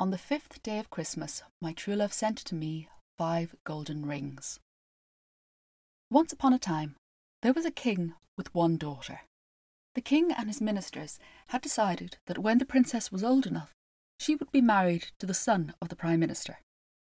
On 0.00 0.10
the 0.10 0.16
fifth 0.18 0.62
day 0.62 0.78
of 0.78 0.90
Christmas, 0.90 1.42
my 1.60 1.72
true 1.72 1.96
love 1.96 2.12
sent 2.12 2.38
to 2.38 2.54
me 2.54 2.88
five 3.16 3.56
golden 3.64 4.06
rings. 4.06 4.60
Once 6.08 6.32
upon 6.32 6.52
a 6.52 6.58
time, 6.58 6.94
there 7.42 7.52
was 7.52 7.66
a 7.66 7.72
king 7.72 8.14
with 8.36 8.54
one 8.54 8.76
daughter. 8.76 9.22
The 9.96 10.00
king 10.00 10.30
and 10.30 10.46
his 10.46 10.60
ministers 10.60 11.18
had 11.48 11.62
decided 11.62 12.16
that 12.26 12.38
when 12.38 12.58
the 12.58 12.64
princess 12.64 13.10
was 13.10 13.24
old 13.24 13.44
enough, 13.44 13.72
she 14.20 14.36
would 14.36 14.52
be 14.52 14.60
married 14.60 15.08
to 15.18 15.26
the 15.26 15.34
son 15.34 15.74
of 15.82 15.88
the 15.88 15.96
prime 15.96 16.20
minister. 16.20 16.58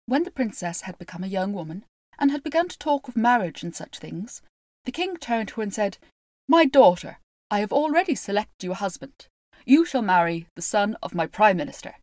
When 0.05 0.23
the 0.23 0.31
princess 0.31 0.83
had 0.83 0.97
become 0.97 1.25
a 1.25 1.27
young 1.27 1.51
woman 1.51 1.83
and 2.17 2.31
had 2.31 2.41
begun 2.41 2.69
to 2.69 2.79
talk 2.79 3.09
of 3.09 3.17
marriage 3.17 3.63
and 3.63 3.75
such 3.75 3.99
things, 3.99 4.41
the 4.85 4.93
king 4.93 5.17
turned 5.17 5.49
to 5.49 5.55
her 5.55 5.63
and 5.63 5.73
said, 5.73 5.97
My 6.47 6.63
daughter, 6.63 7.17
I 7.51 7.59
have 7.59 7.73
already 7.73 8.15
selected 8.15 8.63
you 8.63 8.71
a 8.71 8.75
husband. 8.75 9.27
You 9.65 9.83
shall 9.83 10.01
marry 10.01 10.47
the 10.55 10.61
son 10.61 10.95
of 11.03 11.13
my 11.13 11.27
prime 11.27 11.57
minister. 11.57 11.95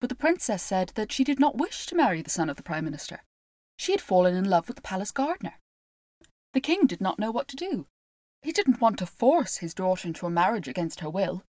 But 0.00 0.10
the 0.10 0.14
princess 0.14 0.62
said 0.62 0.92
that 0.94 1.12
she 1.12 1.24
did 1.24 1.40
not 1.40 1.56
wish 1.56 1.86
to 1.86 1.94
marry 1.94 2.22
the 2.22 2.30
son 2.30 2.50
of 2.50 2.56
the 2.56 2.62
prime 2.62 2.84
minister. 2.84 3.22
She 3.78 3.92
had 3.92 4.00
fallen 4.00 4.34
in 4.34 4.48
love 4.48 4.68
with 4.68 4.76
the 4.76 4.82
palace 4.82 5.10
gardener. 5.10 5.54
The 6.52 6.60
king 6.60 6.86
did 6.86 7.00
not 7.00 7.18
know 7.18 7.30
what 7.30 7.48
to 7.48 7.56
do. 7.56 7.86
He 8.42 8.52
didn't 8.52 8.80
want 8.80 8.98
to 8.98 9.06
force 9.06 9.56
his 9.58 9.74
daughter 9.74 10.08
into 10.08 10.26
a 10.26 10.30
marriage 10.30 10.68
against 10.68 11.00
her 11.00 11.10
will, 11.10 11.42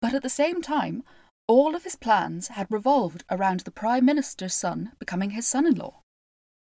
but 0.00 0.14
at 0.14 0.22
the 0.22 0.28
same 0.28 0.60
time, 0.62 1.02
all 1.48 1.74
of 1.74 1.84
his 1.84 1.96
plans 1.96 2.48
had 2.48 2.66
revolved 2.70 3.24
around 3.30 3.60
the 3.60 3.70
prime 3.70 4.04
minister's 4.04 4.54
son 4.54 4.92
becoming 4.98 5.30
his 5.30 5.46
son 5.46 5.66
in 5.66 5.74
law. 5.74 6.02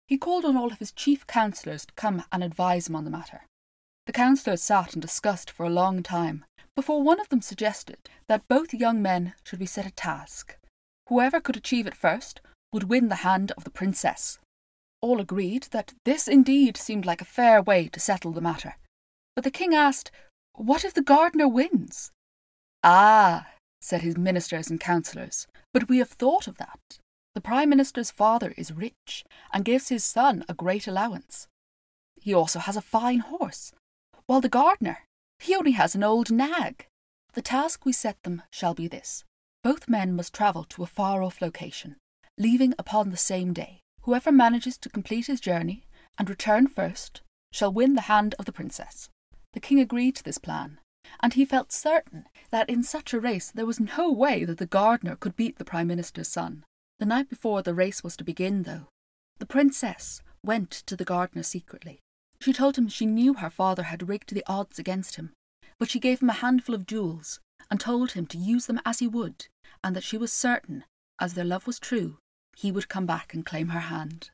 He 0.08 0.18
called 0.18 0.46
on 0.46 0.56
all 0.56 0.72
of 0.72 0.80
his 0.80 0.92
chief 0.92 1.28
councillors 1.28 1.86
to 1.86 1.94
come 1.94 2.24
and 2.32 2.44
advise 2.44 2.88
him 2.88 2.96
on 2.96 3.04
the 3.04 3.12
matter. 3.12 3.46
The 4.06 4.14
councillors 4.14 4.64
sat 4.64 4.94
and 4.94 5.02
discussed 5.02 5.52
for 5.52 5.66
a 5.66 5.70
long 5.70 6.02
time 6.02 6.46
before 6.76 7.02
one 7.04 7.20
of 7.20 7.30
them 7.30 7.42
suggested 7.42 8.10
that 8.28 8.48
both 8.48 8.74
young 8.74 9.02
men 9.02 9.34
should 9.44 9.60
be 9.60 9.66
set 9.66 9.86
a 9.86 9.92
task 9.92 10.58
Whoever 11.08 11.40
could 11.40 11.56
achieve 11.56 11.88
it 11.88 11.96
first 11.96 12.42
would 12.74 12.90
win 12.90 13.08
the 13.08 13.24
hand 13.28 13.52
of 13.52 13.64
the 13.64 13.70
princess. 13.70 14.40
All 15.02 15.22
agreed 15.22 15.64
that 15.72 15.94
this 16.04 16.28
indeed 16.28 16.76
seemed 16.76 17.06
like 17.06 17.22
a 17.22 17.26
fair 17.26 17.62
way 17.62 17.88
to 17.90 18.00
settle 18.00 18.32
the 18.32 18.42
matter. 18.42 18.76
But 19.36 19.44
the 19.46 19.52
king 19.52 19.74
asked, 19.74 20.12
What 20.54 20.84
if 20.84 20.94
the 20.94 21.02
gardener 21.02 21.48
wins? 21.48 22.12
Ah, 22.84 23.48
said 23.80 24.02
his 24.02 24.18
ministers 24.18 24.70
and 24.70 24.80
councillors, 24.80 25.48
but 25.74 25.88
we 25.88 26.00
have 26.00 26.10
thought 26.10 26.48
of 26.48 26.58
that. 26.58 27.00
The 27.36 27.42
prime 27.42 27.70
minister's 27.70 28.12
father 28.12 28.54
is 28.58 28.74
rich 28.74 29.24
and 29.54 29.64
gives 29.64 29.90
his 29.90 30.04
son 30.04 30.44
a 30.50 30.54
great 30.54 30.88
allowance. 30.88 31.48
He 32.20 32.34
also 32.34 32.60
has 32.60 32.76
a 32.76 32.82
fine 32.82 33.20
horse, 33.20 33.72
while 34.26 34.42
the 34.42 34.50
gardener, 34.50 35.06
he 35.40 35.56
only 35.56 35.72
has 35.72 35.96
an 35.96 36.04
old 36.04 36.32
nag. 36.32 36.88
The 37.34 37.42
task 37.42 37.86
we 37.86 37.94
set 37.94 38.22
them 38.24 38.42
shall 38.52 38.74
be 38.74 38.88
this 38.88 39.24
both 39.68 39.90
men 39.90 40.16
must 40.16 40.34
travel 40.34 40.64
to 40.64 40.82
a 40.82 40.88
far 40.88 41.22
off 41.22 41.42
location, 41.42 41.98
leaving 42.38 42.74
upon 42.80 43.10
the 43.10 43.18
same 43.18 43.52
day. 43.52 43.82
Whoever 44.04 44.32
manages 44.32 44.78
to 44.78 44.88
complete 44.88 45.28
his 45.28 45.42
journey 45.42 45.84
and 46.18 46.30
return 46.30 46.68
first 46.68 47.20
shall 47.52 47.74
win 47.74 47.94
the 47.94 48.08
hand 48.08 48.34
of 48.40 48.46
the 48.46 48.54
princess. 48.54 49.10
The 49.52 49.60
king 49.60 49.82
agreed 49.82 50.16
to 50.16 50.24
this 50.24 50.38
plan, 50.38 50.80
and 51.22 51.34
he 51.34 51.44
felt 51.44 51.74
certain 51.74 52.30
that 52.50 52.70
in 52.70 52.82
such 52.82 53.14
a 53.14 53.20
race 53.20 53.52
there 53.52 53.66
was 53.66 53.78
no 53.78 54.10
way 54.10 54.46
that 54.46 54.58
the 54.58 54.66
gardener 54.66 55.18
could 55.18 55.36
beat 55.36 55.58
the 55.58 55.66
prime 55.66 55.88
minister's 55.88 56.30
son. 56.30 56.64
The 57.00 57.06
night 57.06 57.28
before 57.28 57.62
the 57.62 57.74
race 57.74 58.02
was 58.02 58.16
to 58.16 58.24
begin, 58.24 58.64
though, 58.64 58.88
the 59.38 59.46
princess 59.46 60.22
went 60.42 60.72
to 60.72 60.96
the 60.96 61.04
gardener 61.04 61.44
secretly. 61.44 62.00
She 62.40 62.54
told 62.54 62.78
him 62.78 62.88
she 62.88 63.06
knew 63.06 63.34
her 63.34 63.50
father 63.50 63.84
had 63.84 64.08
rigged 64.08 64.34
the 64.34 64.46
odds 64.48 64.80
against 64.80 65.18
him, 65.18 65.34
but 65.78 65.90
she 65.90 66.00
gave 66.00 66.22
him 66.22 66.30
a 66.30 66.42
handful 66.46 66.74
of 66.74 66.88
jewels 66.88 67.42
and 67.70 67.82
told 67.82 68.12
him 68.14 68.26
to 68.28 68.38
use 68.38 68.68
them 68.68 68.80
as 68.86 69.00
he 69.00 69.08
would, 69.08 69.48
and 69.88 69.96
that 69.96 70.04
she 70.04 70.18
was 70.18 70.34
certain, 70.34 70.84
as 71.18 71.34
their 71.34 71.46
love 71.46 71.66
was 71.66 71.80
true, 71.80 72.18
he 72.58 72.74
would 72.74 72.90
come 72.90 73.06
back 73.06 73.34
and 73.34 73.46
claim 73.46 73.70
her 73.70 73.80
hand. 73.80 74.32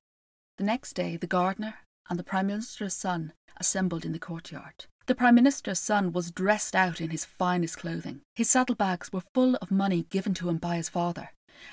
The 0.57 0.63
next 0.63 0.93
day, 0.93 1.15
the 1.15 1.27
gardener 1.27 1.75
and 2.09 2.17
the 2.17 2.23
Prime 2.23 2.47
Minister's 2.47 2.95
son 2.95 3.33
assembled 3.57 4.03
in 4.03 4.13
the 4.13 4.19
courtyard. 4.19 4.85
The 5.05 5.13
Prime 5.13 5.35
Minister's 5.35 5.77
son 5.77 6.11
was 6.11 6.31
dressed 6.31 6.75
out 6.75 6.99
in 6.99 7.11
his 7.11 7.23
finest 7.23 7.77
clothing. 7.77 8.21
His 8.33 8.49
saddlebags 8.49 9.13
were 9.13 9.21
full 9.35 9.55
of 9.57 9.69
money 9.69 10.07
given 10.09 10.33
to 10.33 10.49
him 10.49 10.57
by 10.57 10.77
his 10.77 10.89
father, 10.89 11.29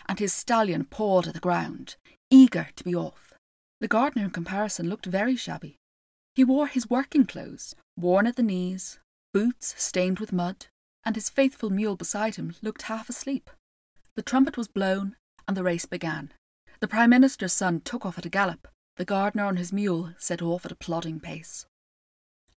and 0.07 0.19
his 0.19 0.35
stallion 0.35 0.85
pawed 0.85 1.27
at 1.27 1.33
the 1.33 1.41
ground, 1.41 1.97
eager 2.31 2.69
to 2.77 2.85
be 2.85 2.95
off. 2.95 3.33
The 3.81 3.89
gardener, 3.89 4.27
in 4.27 4.31
comparison, 4.31 4.91
looked 4.91 5.07
very 5.07 5.37
shabby. 5.37 5.79
He 6.35 6.45
wore 6.45 6.67
his 6.67 6.91
working 6.91 7.25
clothes, 7.25 7.75
worn 7.97 8.27
at 8.27 8.37
the 8.37 8.43
knees, 8.43 8.99
boots 9.33 9.75
stained 9.79 10.19
with 10.19 10.35
mud, 10.35 10.67
and 11.03 11.17
his 11.17 11.31
faithful 11.31 11.71
mule 11.71 11.97
beside 11.97 12.35
him 12.35 12.57
looked 12.61 12.83
half 12.83 13.09
asleep. 13.09 13.49
The 14.21 14.25
trumpet 14.31 14.59
was 14.59 14.69
blown, 14.69 15.17
and 15.49 15.57
the 15.57 15.63
race 15.63 15.87
began. 15.87 16.35
The 16.81 16.89
Prime 16.89 17.09
Minister's 17.09 17.55
son 17.55 17.81
took 17.81 18.05
off 18.05 18.19
at 18.19 18.27
a 18.27 18.29
gallop. 18.29 18.69
The 18.99 19.07
gardener 19.07 19.47
on 19.47 19.57
his 19.57 19.73
mule 19.73 20.13
set 20.19 20.43
off 20.43 20.67
at 20.67 20.73
a 20.73 20.77
plodding 20.77 21.21
pace. 21.21 21.65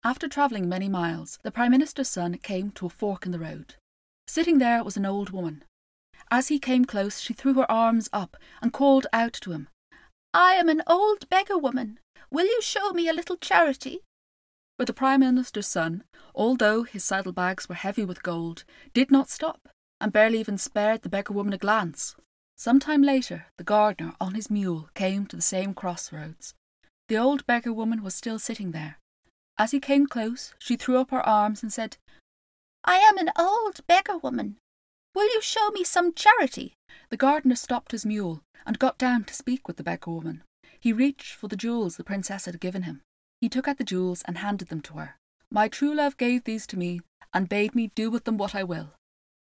After 0.03 0.27
travelling 0.27 0.67
many 0.67 0.89
miles, 0.89 1.39
the 1.41 1.53
Prime 1.53 1.71
Minister's 1.71 2.09
son 2.09 2.37
came 2.39 2.71
to 2.71 2.87
a 2.87 2.89
fork 2.89 3.25
in 3.25 3.31
the 3.31 3.39
road. 3.39 3.75
Sitting 4.27 4.57
there 4.57 4.83
was 4.83 4.97
an 4.97 5.05
old 5.05 5.29
woman. 5.29 5.63
As 6.29 6.49
he 6.49 6.59
came 6.59 6.83
close, 6.83 7.21
she 7.21 7.33
threw 7.33 7.53
her 7.53 7.71
arms 7.71 8.09
up 8.11 8.35
and 8.61 8.73
called 8.73 9.07
out 9.13 9.31
to 9.31 9.53
him, 9.53 9.69
I 10.33 10.55
am 10.55 10.67
an 10.67 10.83
old 10.85 11.29
beggar 11.29 11.57
woman. 11.57 11.97
Will 12.29 12.45
you 12.45 12.61
show 12.61 12.91
me 12.91 13.07
a 13.07 13.13
little 13.13 13.37
charity? 13.37 14.01
But 14.77 14.87
the 14.87 14.93
Prime 14.93 15.21
Minister's 15.21 15.67
son, 15.67 16.03
although 16.35 16.83
his 16.83 17.05
saddlebags 17.05 17.69
were 17.69 17.75
heavy 17.75 18.03
with 18.03 18.21
gold, 18.21 18.65
did 18.93 19.11
not 19.11 19.29
stop, 19.29 19.69
and 20.03 20.11
barely 20.11 20.37
even 20.37 20.57
spared 20.57 21.01
the 21.01 21.07
beggar 21.07 21.33
woman 21.33 21.53
a 21.53 21.57
glance. 21.57 22.17
Some 22.57 22.77
time 22.77 23.01
later, 23.01 23.45
the 23.57 23.63
gardener 23.63 24.13
on 24.19 24.33
his 24.33 24.51
mule 24.51 24.89
came 24.95 25.25
to 25.27 25.37
the 25.37 25.41
same 25.41 25.73
crossroads. 25.73 26.53
The 27.07 27.15
old 27.15 27.45
beggar 27.45 27.71
woman 27.71 28.03
was 28.03 28.13
still 28.13 28.37
sitting 28.37 28.71
there. 28.71 28.97
As 29.57 29.71
he 29.71 29.79
came 29.79 30.07
close, 30.07 30.53
she 30.59 30.75
threw 30.75 30.97
up 30.97 31.11
her 31.11 31.25
arms 31.25 31.63
and 31.63 31.71
said, 31.71 31.95
I 32.83 32.97
am 32.97 33.17
an 33.17 33.31
old 33.39 33.79
beggar 33.87 34.17
woman. 34.17 34.57
Will 35.15 35.33
you 35.33 35.41
show 35.41 35.69
me 35.69 35.85
some 35.85 36.13
charity? 36.13 36.73
The 37.09 37.15
gardener 37.15 37.55
stopped 37.55 37.93
his 37.93 38.05
mule 38.05 38.41
and 38.65 38.79
got 38.79 38.97
down 38.97 39.23
to 39.23 39.33
speak 39.33 39.69
with 39.69 39.77
the 39.77 39.83
beggar 39.83 40.11
woman. 40.11 40.43
He 40.81 40.91
reached 40.91 41.33
for 41.33 41.47
the 41.47 41.55
jewels 41.55 41.95
the 41.95 42.03
princess 42.03 42.43
had 42.43 42.59
given 42.59 42.83
him. 42.83 42.99
He 43.39 43.47
took 43.47 43.69
out 43.69 43.77
the 43.77 43.85
jewels 43.85 44.21
and 44.27 44.39
handed 44.39 44.67
them 44.67 44.81
to 44.81 44.95
her. 44.95 45.15
My 45.49 45.69
true 45.69 45.95
love 45.95 46.17
gave 46.17 46.43
these 46.43 46.67
to 46.67 46.77
me 46.77 46.99
and 47.33 47.47
bade 47.47 47.73
me 47.73 47.91
do 47.95 48.11
with 48.11 48.25
them 48.25 48.37
what 48.37 48.53
I 48.53 48.65
will. 48.65 48.91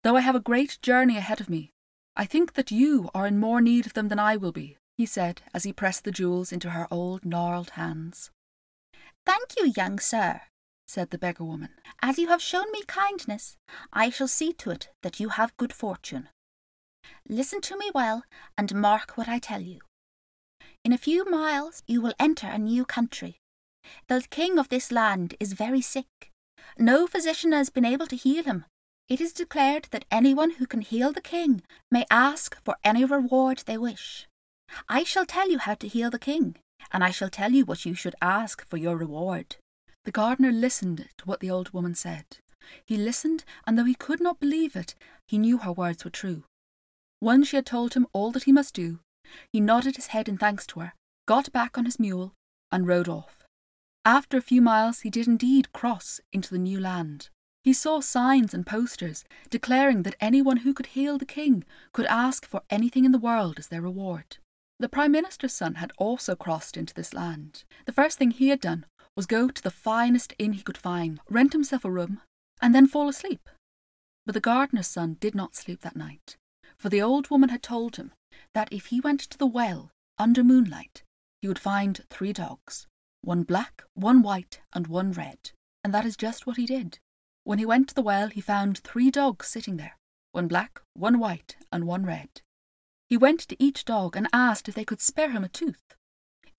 Though 0.03 0.15
I 0.15 0.21
have 0.21 0.35
a 0.35 0.39
great 0.39 0.79
journey 0.81 1.17
ahead 1.17 1.41
of 1.41 1.49
me, 1.49 1.71
I 2.15 2.25
think 2.25 2.53
that 2.53 2.71
you 2.71 3.09
are 3.13 3.27
in 3.27 3.39
more 3.39 3.61
need 3.61 3.85
of 3.85 3.93
them 3.93 4.07
than 4.07 4.19
I 4.19 4.37
will 4.37 4.51
be, 4.51 4.77
he 4.97 5.05
said 5.05 5.41
as 5.53 5.63
he 5.63 5.73
pressed 5.73 6.03
the 6.03 6.11
jewels 6.11 6.51
into 6.51 6.71
her 6.71 6.87
old 6.89 7.25
gnarled 7.25 7.71
hands. 7.71 8.31
Thank 9.25 9.55
you, 9.57 9.73
young 9.75 9.99
sir, 9.99 10.41
said 10.87 11.09
the 11.09 11.17
beggar 11.17 11.43
woman. 11.43 11.69
As 12.01 12.17
you 12.17 12.29
have 12.29 12.41
shown 12.41 12.71
me 12.71 12.83
kindness, 12.87 13.57
I 13.93 14.09
shall 14.09 14.27
see 14.27 14.53
to 14.53 14.71
it 14.71 14.89
that 15.03 15.19
you 15.19 15.29
have 15.29 15.55
good 15.57 15.73
fortune. 15.73 16.29
Listen 17.27 17.61
to 17.61 17.77
me 17.77 17.91
well 17.93 18.23
and 18.57 18.73
mark 18.73 19.17
what 19.17 19.27
I 19.27 19.39
tell 19.39 19.61
you. 19.61 19.79
In 20.83 20.93
a 20.93 20.97
few 20.97 21.25
miles 21.29 21.83
you 21.87 22.01
will 22.01 22.13
enter 22.19 22.47
a 22.47 22.57
new 22.57 22.85
country, 22.85 23.37
the 24.07 24.25
king 24.29 24.57
of 24.57 24.69
this 24.69 24.91
land 24.91 25.35
is 25.39 25.53
very 25.53 25.81
sick. 25.81 26.31
No 26.77 27.05
physician 27.05 27.51
has 27.51 27.69
been 27.69 27.85
able 27.85 28.07
to 28.07 28.15
heal 28.15 28.43
him. 28.43 28.65
It 29.09 29.19
is 29.19 29.33
declared 29.33 29.87
that 29.89 30.05
anyone 30.11 30.51
who 30.51 30.67
can 30.67 30.81
heal 30.81 31.11
the 31.11 31.19
king 31.19 31.63
may 31.89 32.05
ask 32.11 32.55
for 32.63 32.77
any 32.83 33.03
reward 33.03 33.63
they 33.65 33.77
wish. 33.77 34.27
I 34.87 35.03
shall 35.03 35.25
tell 35.25 35.49
you 35.49 35.57
how 35.57 35.73
to 35.75 35.87
heal 35.87 36.11
the 36.11 36.19
king, 36.19 36.57
and 36.91 37.03
I 37.03 37.09
shall 37.09 37.31
tell 37.31 37.51
you 37.51 37.65
what 37.65 37.85
you 37.85 37.95
should 37.95 38.15
ask 38.21 38.63
for 38.67 38.77
your 38.77 38.95
reward. 38.95 39.55
The 40.05 40.11
gardener 40.11 40.51
listened 40.51 41.09
to 41.17 41.25
what 41.25 41.39
the 41.39 41.49
old 41.49 41.71
woman 41.71 41.95
said. 41.95 42.37
He 42.85 42.97
listened, 42.97 43.45
and 43.65 43.79
though 43.79 43.83
he 43.83 43.95
could 43.95 44.21
not 44.21 44.39
believe 44.39 44.75
it, 44.75 44.93
he 45.27 45.39
knew 45.39 45.57
her 45.57 45.71
words 45.71 46.05
were 46.05 46.11
true. 46.11 46.43
When 47.19 47.43
she 47.43 47.55
had 47.55 47.65
told 47.65 47.95
him 47.95 48.05
all 48.13 48.29
that 48.31 48.43
he 48.43 48.51
must 48.51 48.75
do, 48.75 48.99
he 49.51 49.59
nodded 49.59 49.95
his 49.95 50.07
head 50.07 50.29
in 50.29 50.37
thanks 50.37 50.67
to 50.67 50.81
her, 50.81 50.93
got 51.27 51.51
back 51.51 51.79
on 51.79 51.85
his 51.85 51.99
mule, 51.99 52.33
and 52.71 52.87
rode 52.87 53.09
off. 53.09 53.43
After 54.05 54.37
a 54.37 54.41
few 54.41 54.61
miles, 54.61 54.99
he 54.99 55.09
did 55.09 55.27
indeed 55.27 55.73
cross 55.73 56.21
into 56.31 56.51
the 56.51 56.59
new 56.59 56.79
land. 56.79 57.29
He 57.63 57.73
saw 57.73 57.99
signs 57.99 58.53
and 58.53 58.65
posters 58.65 59.25
declaring 59.49 60.03
that 60.03 60.15
anyone 60.19 60.57
who 60.57 60.73
could 60.73 60.87
heal 60.87 61.17
the 61.17 61.25
king 61.25 61.65
could 61.91 62.05
ask 62.05 62.45
for 62.45 62.61
anything 62.69 63.05
in 63.05 63.11
the 63.11 63.17
world 63.17 63.59
as 63.59 63.67
their 63.67 63.81
reward. 63.81 64.37
The 64.79 64.89
Prime 64.89 65.11
Minister's 65.11 65.53
son 65.53 65.75
had 65.75 65.91
also 65.97 66.35
crossed 66.35 66.77
into 66.77 66.93
this 66.93 67.13
land. 67.13 67.65
The 67.85 67.91
first 67.91 68.17
thing 68.17 68.31
he 68.31 68.47
had 68.47 68.61
done 68.61 68.85
was 69.15 69.25
go 69.25 69.49
to 69.49 69.61
the 69.61 69.71
finest 69.71 70.33
inn 70.39 70.53
he 70.53 70.63
could 70.63 70.77
find, 70.77 71.19
rent 71.29 71.51
himself 71.51 71.83
a 71.83 71.91
room, 71.91 72.21
and 72.61 72.73
then 72.73 72.87
fall 72.87 73.09
asleep. 73.09 73.49
But 74.25 74.33
the 74.33 74.39
gardener's 74.39 74.87
son 74.87 75.17
did 75.19 75.35
not 75.35 75.55
sleep 75.55 75.81
that 75.81 75.97
night, 75.97 76.37
for 76.77 76.87
the 76.87 77.01
old 77.01 77.29
woman 77.29 77.49
had 77.49 77.61
told 77.61 77.97
him 77.97 78.13
that 78.53 78.71
if 78.71 78.85
he 78.85 79.01
went 79.01 79.19
to 79.21 79.37
the 79.37 79.45
well 79.45 79.91
under 80.17 80.43
moonlight, 80.43 81.03
he 81.41 81.47
would 81.49 81.59
find 81.59 81.99
three 82.09 82.31
dogs, 82.31 82.87
one 83.21 83.43
black, 83.43 83.83
one 83.93 84.21
white, 84.21 84.61
and 84.71 84.87
one 84.87 85.11
red. 85.11 85.51
And 85.83 85.93
that 85.93 86.05
is 86.05 86.15
just 86.15 86.47
what 86.47 86.57
he 86.57 86.65
did. 86.65 86.99
When 87.49 87.57
he 87.57 87.65
went 87.65 87.89
to 87.89 87.95
the 87.95 88.03
well, 88.03 88.27
he 88.27 88.41
found 88.41 88.77
three 88.77 89.09
dogs 89.09 89.47
sitting 89.47 89.77
there 89.77 89.97
one 90.33 90.47
black, 90.47 90.81
one 90.93 91.17
white, 91.17 91.55
and 91.71 91.87
one 91.87 92.05
red. 92.05 92.43
He 93.07 93.17
went 93.17 93.39
to 93.39 93.55
each 93.57 93.85
dog 93.85 94.15
and 94.15 94.27
asked 94.31 94.69
if 94.69 94.75
they 94.75 94.85
could 94.85 95.01
spare 95.01 95.31
him 95.31 95.43
a 95.43 95.49
tooth. 95.49 95.95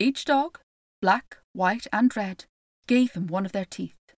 Each 0.01 0.25
dog, 0.25 0.59
black, 1.01 1.37
white, 1.53 1.87
and 1.93 2.17
red, 2.17 2.47
gave 2.89 3.13
him 3.13 3.29
one 3.29 3.47
of 3.47 3.53
their 3.53 3.65
teeth. 3.65 4.17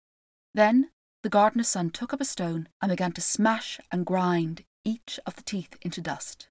Then 0.55 0.93
the 1.25 1.29
gardener's 1.29 1.67
son 1.67 1.91
took 1.91 2.15
up 2.15 2.21
a 2.21 2.25
stone 2.25 2.69
and 2.81 2.91
began 2.91 3.11
to 3.15 3.21
smash 3.21 3.81
and 3.91 4.07
grind 4.07 4.63
each 4.85 5.19
of 5.27 5.35
the 5.35 5.43
teeth 5.43 5.77
into 5.83 6.01
dust. 6.01 6.49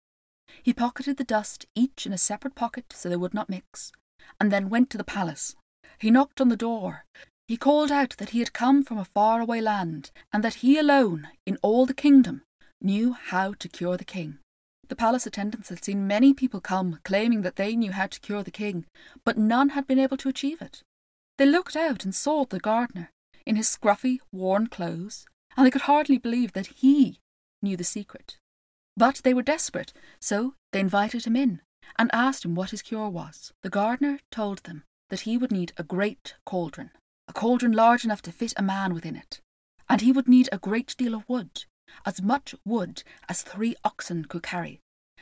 He 0.62 0.74
pocketed 0.74 1.16
the 1.16 1.24
dust 1.24 1.66
each 1.76 2.06
in 2.06 2.12
a 2.12 2.18
separate 2.18 2.56
pocket 2.56 2.92
so 2.94 3.08
they 3.08 3.16
would 3.16 3.34
not 3.34 3.48
mix, 3.48 3.94
and 4.38 4.52
then 4.52 4.68
went 4.68 4.90
to 4.90 4.98
the 4.98 5.06
palace. 5.06 5.56
He 5.98 6.12
knocked 6.12 6.42
on 6.42 6.50
the 6.50 6.58
door. 6.58 7.06
He 7.50 7.58
called 7.58 7.92
out 7.92 8.16
that 8.18 8.30
he 8.30 8.38
had 8.38 8.54
come 8.54 8.84
from 8.84 9.00
a 9.00 9.04
far-away 9.04 9.60
land, 9.60 10.12
and 10.32 10.44
that 10.44 10.62
he 10.62 10.78
alone, 10.78 11.30
in 11.48 11.58
all 11.64 11.88
the 11.88 11.96
kingdom, 11.96 12.44
knew 12.80 13.14
how 13.14 13.54
to 13.54 13.68
cure 13.68 13.98
the 13.98 14.06
king. 14.06 14.38
The 14.88 14.96
palace 14.96 15.26
attendants 15.26 15.70
had 15.70 15.84
seen 15.84 16.06
many 16.06 16.32
people 16.32 16.62
come 16.62 17.00
claiming 17.04 17.42
that 17.42 17.56
they 17.56 17.76
knew 17.76 17.92
how 17.92 18.06
to 18.06 18.20
cure 18.20 18.44
the 18.44 18.52
king, 18.52 18.86
but 19.26 19.36
none 19.36 19.70
had 19.70 19.88
been 19.88 19.98
able 19.98 20.16
to 20.18 20.30
achieve 20.30 20.62
it. 20.62 20.84
They 21.40 21.48
looked 21.48 21.76
out 21.76 22.06
and 22.06 22.14
saw 22.14 22.46
the 22.46 22.60
gardener, 22.60 23.10
in 23.48 23.56
his 23.56 23.68
scruffy, 23.68 24.20
worn 24.32 24.68
clothes, 24.68 25.26
and 25.58 25.66
they 25.66 25.72
could 25.72 25.90
hardly 25.90 26.20
believe 26.20 26.54
that 26.54 26.68
he 26.68 27.18
knew 27.64 27.76
the 27.76 27.84
secret. 27.84 28.38
But 28.96 29.22
they 29.24 29.34
were 29.34 29.42
desperate, 29.42 29.92
so 30.20 30.54
they 30.72 30.82
invited 30.82 31.26
him 31.26 31.36
in 31.36 31.62
and 31.98 32.12
asked 32.14 32.46
him 32.46 32.54
what 32.54 32.70
his 32.70 32.84
cure 32.84 33.10
was. 33.10 33.54
The 33.64 33.72
gardener 33.72 34.20
told 34.30 34.60
them 34.60 34.84
that 35.10 35.22
he 35.22 35.36
would 35.36 35.52
need 35.52 35.74
a 35.78 35.84
great 35.84 36.36
cauldron, 36.46 36.92
a 37.30 37.34
cauldron 37.34 37.72
large 37.72 38.04
enough 38.04 38.24
to 38.24 38.32
fit 38.32 38.54
a 38.58 38.64
man 38.64 38.94
within 38.94 39.16
it, 39.16 39.40
and 39.88 40.02
he 40.02 40.12
would 40.12 40.28
need 40.28 40.50
a 40.52 40.58
great 40.58 40.96
deal 40.98 41.14
of 41.14 41.30
wood, 41.30 41.64
as 42.06 42.22
much 42.22 42.56
wood 42.66 43.04
as 43.30 43.44
three 43.44 43.76
oxen 43.84 44.26
could 44.26 44.44
carry. 44.44 44.82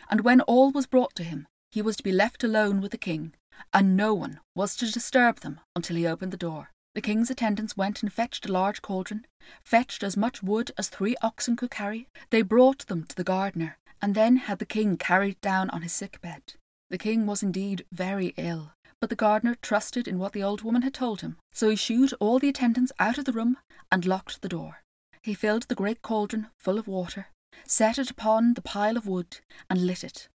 And 0.09 0.21
when 0.21 0.41
all 0.41 0.71
was 0.71 0.87
brought 0.87 1.13
to 1.15 1.23
him, 1.23 1.47
he 1.69 1.81
was 1.81 1.97
to 1.97 2.03
be 2.03 2.13
left 2.13 2.43
alone 2.43 2.79
with 2.79 2.91
the 2.91 2.97
king, 2.97 3.33
and 3.73 3.97
no 3.97 4.13
one 4.13 4.39
was 4.55 4.75
to 4.77 4.89
disturb 4.89 5.41
them 5.41 5.59
until 5.75 5.97
he 5.97 6.07
opened 6.07 6.31
the 6.31 6.37
door. 6.37 6.71
The 6.95 7.01
king's 7.01 7.29
attendants 7.29 7.75
went 7.75 8.01
and 8.01 8.11
fetched 8.11 8.47
a 8.47 8.51
large 8.51 8.81
cauldron, 8.81 9.27
fetched 9.63 10.01
as 10.01 10.15
much 10.15 10.41
wood 10.41 10.71
as 10.77 10.87
three 10.87 11.15
oxen 11.21 11.55
could 11.55 11.71
carry. 11.71 12.07
They 12.29 12.41
brought 12.41 12.87
them 12.87 13.03
to 13.03 13.15
the 13.15 13.23
gardener, 13.23 13.77
and 14.01 14.15
then 14.15 14.37
had 14.37 14.59
the 14.59 14.65
king 14.65 14.97
carried 14.97 15.39
down 15.41 15.69
on 15.71 15.81
his 15.81 15.93
sick 15.93 16.21
bed. 16.21 16.53
The 16.89 16.97
king 16.97 17.25
was 17.25 17.43
indeed 17.43 17.85
very 17.91 18.33
ill, 18.37 18.71
but 18.99 19.09
the 19.09 19.15
gardener 19.15 19.55
trusted 19.55 20.07
in 20.07 20.17
what 20.17 20.33
the 20.33 20.43
old 20.43 20.61
woman 20.61 20.81
had 20.81 20.93
told 20.93 21.21
him, 21.21 21.37
so 21.51 21.69
he 21.69 21.75
shooed 21.75 22.13
all 22.19 22.39
the 22.39 22.49
attendants 22.49 22.91
out 22.99 23.17
of 23.17 23.25
the 23.25 23.31
room 23.31 23.57
and 23.91 24.05
locked 24.05 24.41
the 24.41 24.49
door. 24.49 24.83
He 25.21 25.33
filled 25.33 25.63
the 25.63 25.75
great 25.75 26.01
cauldron 26.01 26.47
full 26.57 26.79
of 26.79 26.87
water, 26.87 27.27
set 27.65 27.97
it 27.97 28.09
upon 28.09 28.53
the 28.53 28.61
pile 28.61 28.97
of 28.97 29.07
wood, 29.07 29.39
and 29.69 29.85
lit 29.85 30.03
it. 30.03 30.29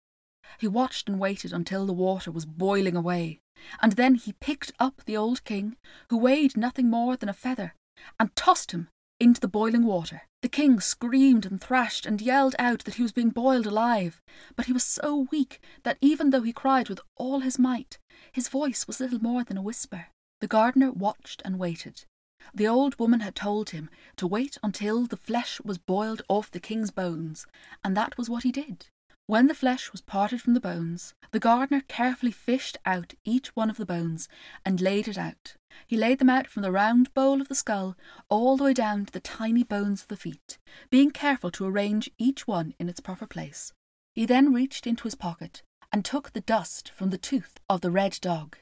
He 0.59 0.69
watched 0.69 1.09
and 1.09 1.19
waited 1.19 1.53
until 1.53 1.87
the 1.87 1.93
water 1.93 2.31
was 2.31 2.44
boiling 2.44 2.97
away, 2.97 3.41
and 3.81 3.93
then 3.93 4.17
he 4.17 4.35
picked 4.35 4.73
up 4.79 5.03
the 5.05 5.17
old 5.17 5.44
king, 5.44 5.76
who 6.11 6.19
weighed 6.19 6.56
nothing 6.56 6.91
more 6.91 7.17
than 7.17 7.29
a 7.29 7.35
feather, 7.35 7.75
and 8.19 8.35
tossed 8.37 8.73
him 8.73 8.88
into 9.23 9.41
the 9.41 9.47
boiling 9.47 9.85
water. 9.85 10.23
The 10.43 10.49
king 10.49 10.81
screamed 10.81 11.47
and 11.47 11.61
thrashed 11.61 12.07
and 12.07 12.21
yelled 12.21 12.57
out 12.59 12.85
that 12.85 12.95
he 12.95 13.03
was 13.03 13.13
being 13.13 13.31
boiled 13.31 13.67
alive, 13.67 14.21
but 14.57 14.67
he 14.67 14.73
was 14.73 14.83
so 14.83 15.29
weak 15.31 15.61
that 15.85 15.99
even 16.01 16.31
though 16.31 16.43
he 16.43 16.53
cried 16.53 16.89
with 16.89 17.01
all 17.17 17.39
his 17.39 17.57
might, 17.57 17.99
his 18.33 18.49
voice 18.49 18.85
was 18.89 18.99
little 18.99 19.23
more 19.23 19.45
than 19.45 19.57
a 19.57 19.63
whisper. 19.63 20.07
The 20.41 20.49
gardener 20.49 20.91
watched 20.91 21.41
and 21.45 21.57
waited. 21.57 22.05
The 22.53 22.67
old 22.67 22.99
woman 22.99 23.21
had 23.21 23.37
told 23.37 23.71
him 23.71 23.89
to 24.17 24.27
wait 24.27 24.59
until 24.61 25.07
the 25.07 25.17
flesh 25.17 25.61
was 25.65 25.79
boiled 25.79 26.23
off 26.29 26.51
the 26.51 26.59
king's 26.59 26.91
bones, 26.91 27.47
and 27.85 27.97
that 27.97 28.19
was 28.19 28.29
what 28.29 28.43
he 28.43 28.51
did. 28.51 28.89
When 29.27 29.47
the 29.47 29.55
flesh 29.55 29.93
was 29.93 30.01
parted 30.01 30.43
from 30.43 30.55
the 30.55 30.61
bones, 30.61 31.15
the 31.31 31.39
gardener 31.39 31.83
carefully 31.87 32.33
fished 32.33 32.77
out 32.85 33.15
each 33.25 33.55
one 33.55 33.71
of 33.71 33.77
the 33.77 33.87
bones 33.87 34.29
and 34.65 34.81
laid 34.81 35.07
it 35.07 35.17
out. 35.17 35.55
He 35.87 35.97
laid 35.97 36.19
them 36.19 36.29
out 36.29 36.49
from 36.49 36.63
the 36.63 36.73
round 36.73 37.15
bowl 37.15 37.41
of 37.41 37.49
the 37.49 37.55
skull 37.55 37.97
all 38.29 38.57
the 38.57 38.65
way 38.65 38.75
down 38.75 39.07
to 39.07 39.13
the 39.13 39.21
tiny 39.21 39.63
bones 39.63 40.03
of 40.03 40.09
the 40.09 40.17
feet, 40.17 40.59
being 40.91 41.11
careful 41.11 41.51
to 41.53 41.67
arrange 41.67 42.11
each 42.19 42.47
one 42.47 42.75
in 42.79 42.89
its 42.89 43.01
proper 43.01 43.27
place. 43.27 43.73
He 44.15 44.27
then 44.27 44.53
reached 44.53 44.87
into 44.87 45.05
his 45.05 45.15
pocket 45.15 45.63
and 45.93 46.05
took 46.05 46.33
the 46.33 46.41
dust 46.41 46.91
from 46.91 47.11
the 47.11 47.19
tooth 47.19 47.59
of 47.69 47.81
the 47.81 47.91
red 47.91 48.19
dog. 48.21 48.59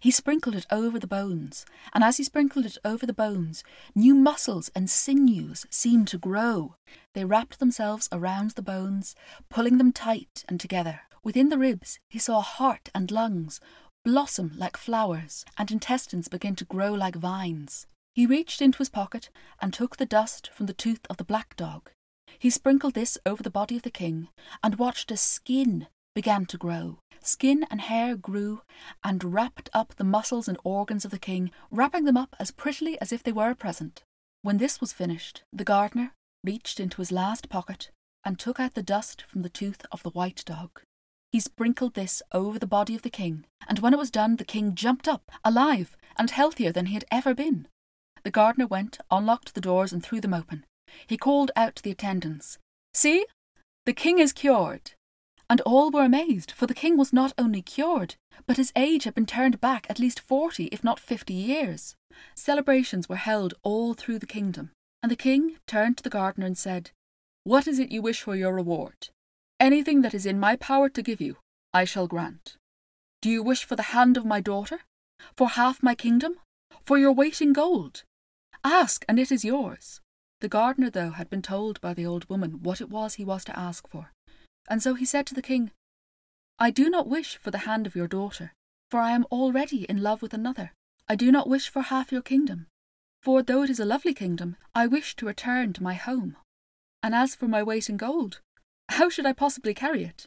He 0.00 0.10
sprinkled 0.10 0.54
it 0.54 0.66
over 0.70 0.98
the 0.98 1.06
bones, 1.06 1.64
and 1.92 2.02
as 2.02 2.16
he 2.16 2.24
sprinkled 2.24 2.66
it 2.66 2.78
over 2.84 3.06
the 3.06 3.12
bones, 3.12 3.62
new 3.94 4.14
muscles 4.14 4.70
and 4.74 4.88
sinews 4.88 5.66
seemed 5.70 6.08
to 6.08 6.18
grow. 6.18 6.76
They 7.14 7.24
wrapped 7.24 7.58
themselves 7.58 8.08
around 8.10 8.52
the 8.52 8.62
bones, 8.62 9.14
pulling 9.48 9.78
them 9.78 9.92
tight 9.92 10.44
and 10.48 10.58
together. 10.58 11.02
Within 11.22 11.50
the 11.50 11.58
ribs, 11.58 11.98
he 12.08 12.18
saw 12.18 12.40
heart 12.40 12.88
and 12.94 13.10
lungs 13.10 13.60
blossom 14.04 14.52
like 14.56 14.76
flowers, 14.76 15.44
and 15.56 15.70
intestines 15.70 16.28
begin 16.28 16.56
to 16.56 16.64
grow 16.64 16.92
like 16.92 17.14
vines. 17.14 17.86
He 18.14 18.26
reached 18.26 18.60
into 18.60 18.78
his 18.78 18.88
pocket 18.88 19.30
and 19.60 19.72
took 19.72 19.96
the 19.96 20.06
dust 20.06 20.50
from 20.52 20.66
the 20.66 20.74
tooth 20.74 21.06
of 21.08 21.16
the 21.16 21.24
black 21.24 21.56
dog. 21.56 21.90
He 22.38 22.50
sprinkled 22.50 22.94
this 22.94 23.16
over 23.24 23.42
the 23.42 23.50
body 23.50 23.76
of 23.76 23.82
the 23.82 23.90
king, 23.90 24.28
and 24.62 24.76
watched 24.76 25.12
as 25.12 25.20
skin 25.20 25.86
began 26.14 26.46
to 26.46 26.58
grow. 26.58 26.98
Skin 27.20 27.64
and 27.70 27.80
hair 27.80 28.16
grew 28.16 28.62
and 29.04 29.22
wrapped 29.22 29.70
up 29.72 29.94
the 29.94 30.04
muscles 30.04 30.48
and 30.48 30.58
organs 30.64 31.04
of 31.04 31.10
the 31.10 31.18
king, 31.18 31.50
wrapping 31.70 32.04
them 32.04 32.16
up 32.16 32.34
as 32.40 32.50
prettily 32.50 33.00
as 33.00 33.12
if 33.12 33.22
they 33.22 33.32
were 33.32 33.50
a 33.50 33.54
present. 33.54 34.02
When 34.42 34.58
this 34.58 34.80
was 34.80 34.92
finished, 34.92 35.42
the 35.52 35.64
gardener 35.64 36.12
reached 36.42 36.80
into 36.80 37.00
his 37.00 37.12
last 37.12 37.48
pocket 37.48 37.90
and 38.24 38.38
took 38.38 38.58
out 38.58 38.74
the 38.74 38.82
dust 38.82 39.22
from 39.28 39.42
the 39.42 39.48
tooth 39.48 39.86
of 39.92 40.02
the 40.02 40.10
white 40.10 40.42
dog. 40.44 40.80
He 41.30 41.40
sprinkled 41.40 41.94
this 41.94 42.22
over 42.32 42.58
the 42.58 42.66
body 42.66 42.94
of 42.94 43.02
the 43.02 43.10
king, 43.10 43.46
and 43.68 43.78
when 43.78 43.94
it 43.94 43.98
was 43.98 44.10
done, 44.10 44.36
the 44.36 44.44
king 44.44 44.74
jumped 44.74 45.08
up, 45.08 45.30
alive 45.44 45.96
and 46.18 46.30
healthier 46.30 46.72
than 46.72 46.86
he 46.86 46.94
had 46.94 47.04
ever 47.10 47.34
been. 47.34 47.68
The 48.22 48.30
gardener 48.30 48.66
went, 48.66 48.98
unlocked 49.10 49.54
the 49.54 49.60
doors, 49.60 49.92
and 49.92 50.02
threw 50.02 50.20
them 50.20 50.34
open. 50.34 50.64
He 51.06 51.16
called 51.16 51.50
out 51.56 51.76
to 51.76 51.82
the 51.82 51.90
attendants, 51.90 52.58
See, 52.94 53.24
the 53.86 53.94
king 53.94 54.18
is 54.18 54.32
cured. 54.32 54.92
And 55.52 55.60
all 55.66 55.90
were 55.90 56.02
amazed, 56.02 56.50
for 56.50 56.66
the 56.66 56.72
king 56.72 56.96
was 56.96 57.12
not 57.12 57.34
only 57.36 57.60
cured, 57.60 58.14
but 58.46 58.56
his 58.56 58.72
age 58.74 59.04
had 59.04 59.14
been 59.14 59.26
turned 59.26 59.60
back 59.60 59.84
at 59.90 59.98
least 59.98 60.18
forty, 60.18 60.64
if 60.72 60.82
not 60.82 60.98
fifty 60.98 61.34
years. 61.34 61.94
Celebrations 62.34 63.06
were 63.06 63.16
held 63.16 63.52
all 63.62 63.92
through 63.92 64.18
the 64.18 64.24
kingdom, 64.24 64.70
and 65.02 65.12
the 65.12 65.14
king 65.14 65.58
turned 65.66 65.98
to 65.98 66.02
the 66.02 66.08
gardener 66.08 66.46
and 66.46 66.56
said, 66.56 66.90
What 67.44 67.66
is 67.66 67.78
it 67.78 67.92
you 67.92 68.00
wish 68.00 68.22
for 68.22 68.34
your 68.34 68.54
reward? 68.54 69.10
Anything 69.60 70.00
that 70.00 70.14
is 70.14 70.24
in 70.24 70.40
my 70.40 70.56
power 70.56 70.88
to 70.88 71.02
give 71.02 71.20
you, 71.20 71.36
I 71.74 71.84
shall 71.84 72.06
grant. 72.06 72.56
Do 73.20 73.28
you 73.28 73.42
wish 73.42 73.64
for 73.64 73.76
the 73.76 73.92
hand 73.92 74.16
of 74.16 74.24
my 74.24 74.40
daughter? 74.40 74.80
For 75.36 75.50
half 75.50 75.82
my 75.82 75.94
kingdom? 75.94 76.36
For 76.86 76.96
your 76.96 77.12
weight 77.12 77.42
in 77.42 77.52
gold? 77.52 78.04
Ask, 78.64 79.04
and 79.06 79.18
it 79.18 79.30
is 79.30 79.44
yours. 79.44 80.00
The 80.40 80.48
gardener, 80.48 80.88
though, 80.88 81.10
had 81.10 81.28
been 81.28 81.42
told 81.42 81.78
by 81.82 81.92
the 81.92 82.06
old 82.06 82.26
woman 82.30 82.62
what 82.62 82.80
it 82.80 82.88
was 82.88 83.16
he 83.16 83.24
was 83.26 83.44
to 83.44 83.58
ask 83.58 83.86
for. 83.86 84.12
And 84.68 84.82
so 84.82 84.94
he 84.94 85.04
said 85.04 85.26
to 85.26 85.34
the 85.34 85.42
king, 85.42 85.70
I 86.58 86.70
do 86.70 86.88
not 86.88 87.08
wish 87.08 87.36
for 87.36 87.50
the 87.50 87.66
hand 87.66 87.86
of 87.86 87.96
your 87.96 88.08
daughter, 88.08 88.52
for 88.90 89.00
I 89.00 89.12
am 89.12 89.26
already 89.30 89.84
in 89.84 90.02
love 90.02 90.22
with 90.22 90.34
another. 90.34 90.72
I 91.08 91.16
do 91.16 91.32
not 91.32 91.48
wish 91.48 91.68
for 91.68 91.82
half 91.82 92.12
your 92.12 92.22
kingdom, 92.22 92.66
for 93.20 93.42
though 93.42 93.62
it 93.62 93.70
is 93.70 93.80
a 93.80 93.84
lovely 93.84 94.14
kingdom, 94.14 94.56
I 94.74 94.86
wish 94.86 95.14
to 95.16 95.26
return 95.26 95.72
to 95.74 95.82
my 95.82 95.94
home. 95.94 96.36
And 97.02 97.14
as 97.14 97.34
for 97.34 97.48
my 97.48 97.62
weight 97.62 97.88
in 97.88 97.96
gold, 97.96 98.40
how 98.88 99.08
should 99.08 99.26
I 99.26 99.32
possibly 99.32 99.74
carry 99.74 100.04
it? 100.04 100.26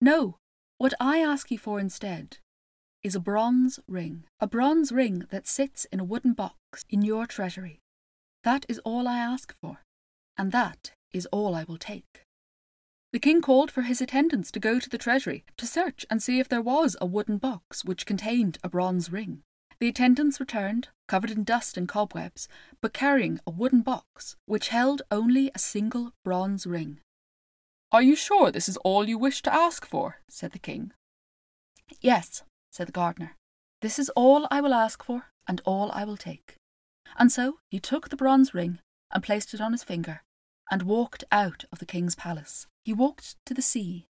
No, 0.00 0.36
what 0.78 0.94
I 0.98 1.18
ask 1.18 1.50
you 1.50 1.58
for 1.58 1.78
instead 1.78 2.38
is 3.02 3.14
a 3.14 3.20
bronze 3.20 3.78
ring, 3.86 4.24
a 4.40 4.46
bronze 4.46 4.90
ring 4.90 5.26
that 5.30 5.46
sits 5.46 5.84
in 5.86 6.00
a 6.00 6.04
wooden 6.04 6.32
box 6.32 6.84
in 6.90 7.02
your 7.02 7.26
treasury. 7.26 7.80
That 8.42 8.66
is 8.68 8.80
all 8.80 9.06
I 9.06 9.18
ask 9.18 9.54
for, 9.60 9.82
and 10.36 10.50
that 10.52 10.92
is 11.12 11.26
all 11.26 11.54
I 11.54 11.64
will 11.64 11.78
take. 11.78 12.23
The 13.14 13.20
king 13.20 13.40
called 13.42 13.70
for 13.70 13.82
his 13.82 14.00
attendants 14.00 14.50
to 14.50 14.58
go 14.58 14.80
to 14.80 14.90
the 14.90 14.98
treasury 14.98 15.44
to 15.56 15.68
search 15.68 16.04
and 16.10 16.20
see 16.20 16.40
if 16.40 16.48
there 16.48 16.60
was 16.60 16.96
a 17.00 17.06
wooden 17.06 17.38
box 17.38 17.84
which 17.84 18.06
contained 18.06 18.58
a 18.64 18.68
bronze 18.68 19.12
ring. 19.12 19.44
The 19.78 19.86
attendants 19.86 20.40
returned, 20.40 20.88
covered 21.06 21.30
in 21.30 21.44
dust 21.44 21.76
and 21.76 21.88
cobwebs, 21.88 22.48
but 22.80 22.92
carrying 22.92 23.38
a 23.46 23.52
wooden 23.52 23.82
box 23.82 24.34
which 24.46 24.70
held 24.70 25.02
only 25.12 25.48
a 25.54 25.60
single 25.60 26.10
bronze 26.24 26.66
ring. 26.66 26.98
Are 27.92 28.02
you 28.02 28.16
sure 28.16 28.50
this 28.50 28.68
is 28.68 28.78
all 28.78 29.08
you 29.08 29.16
wish 29.16 29.42
to 29.42 29.54
ask 29.54 29.86
for? 29.86 30.16
said 30.28 30.50
the 30.50 30.58
king. 30.58 30.90
Yes, 32.00 32.42
said 32.72 32.88
the 32.88 32.92
gardener. 32.92 33.36
This 33.80 34.00
is 34.00 34.10
all 34.16 34.48
I 34.50 34.60
will 34.60 34.74
ask 34.74 35.04
for, 35.04 35.26
and 35.46 35.60
all 35.64 35.92
I 35.92 36.02
will 36.02 36.16
take. 36.16 36.56
And 37.16 37.30
so 37.30 37.60
he 37.70 37.78
took 37.78 38.08
the 38.08 38.16
bronze 38.16 38.54
ring 38.54 38.80
and 39.12 39.22
placed 39.22 39.54
it 39.54 39.60
on 39.60 39.70
his 39.70 39.84
finger, 39.84 40.24
and 40.68 40.82
walked 40.82 41.22
out 41.30 41.64
of 41.70 41.78
the 41.78 41.86
king's 41.86 42.16
palace. 42.16 42.66
He 42.84 42.92
walked 42.92 43.36
to 43.46 43.54
the 43.54 43.62
sea, 43.62 44.08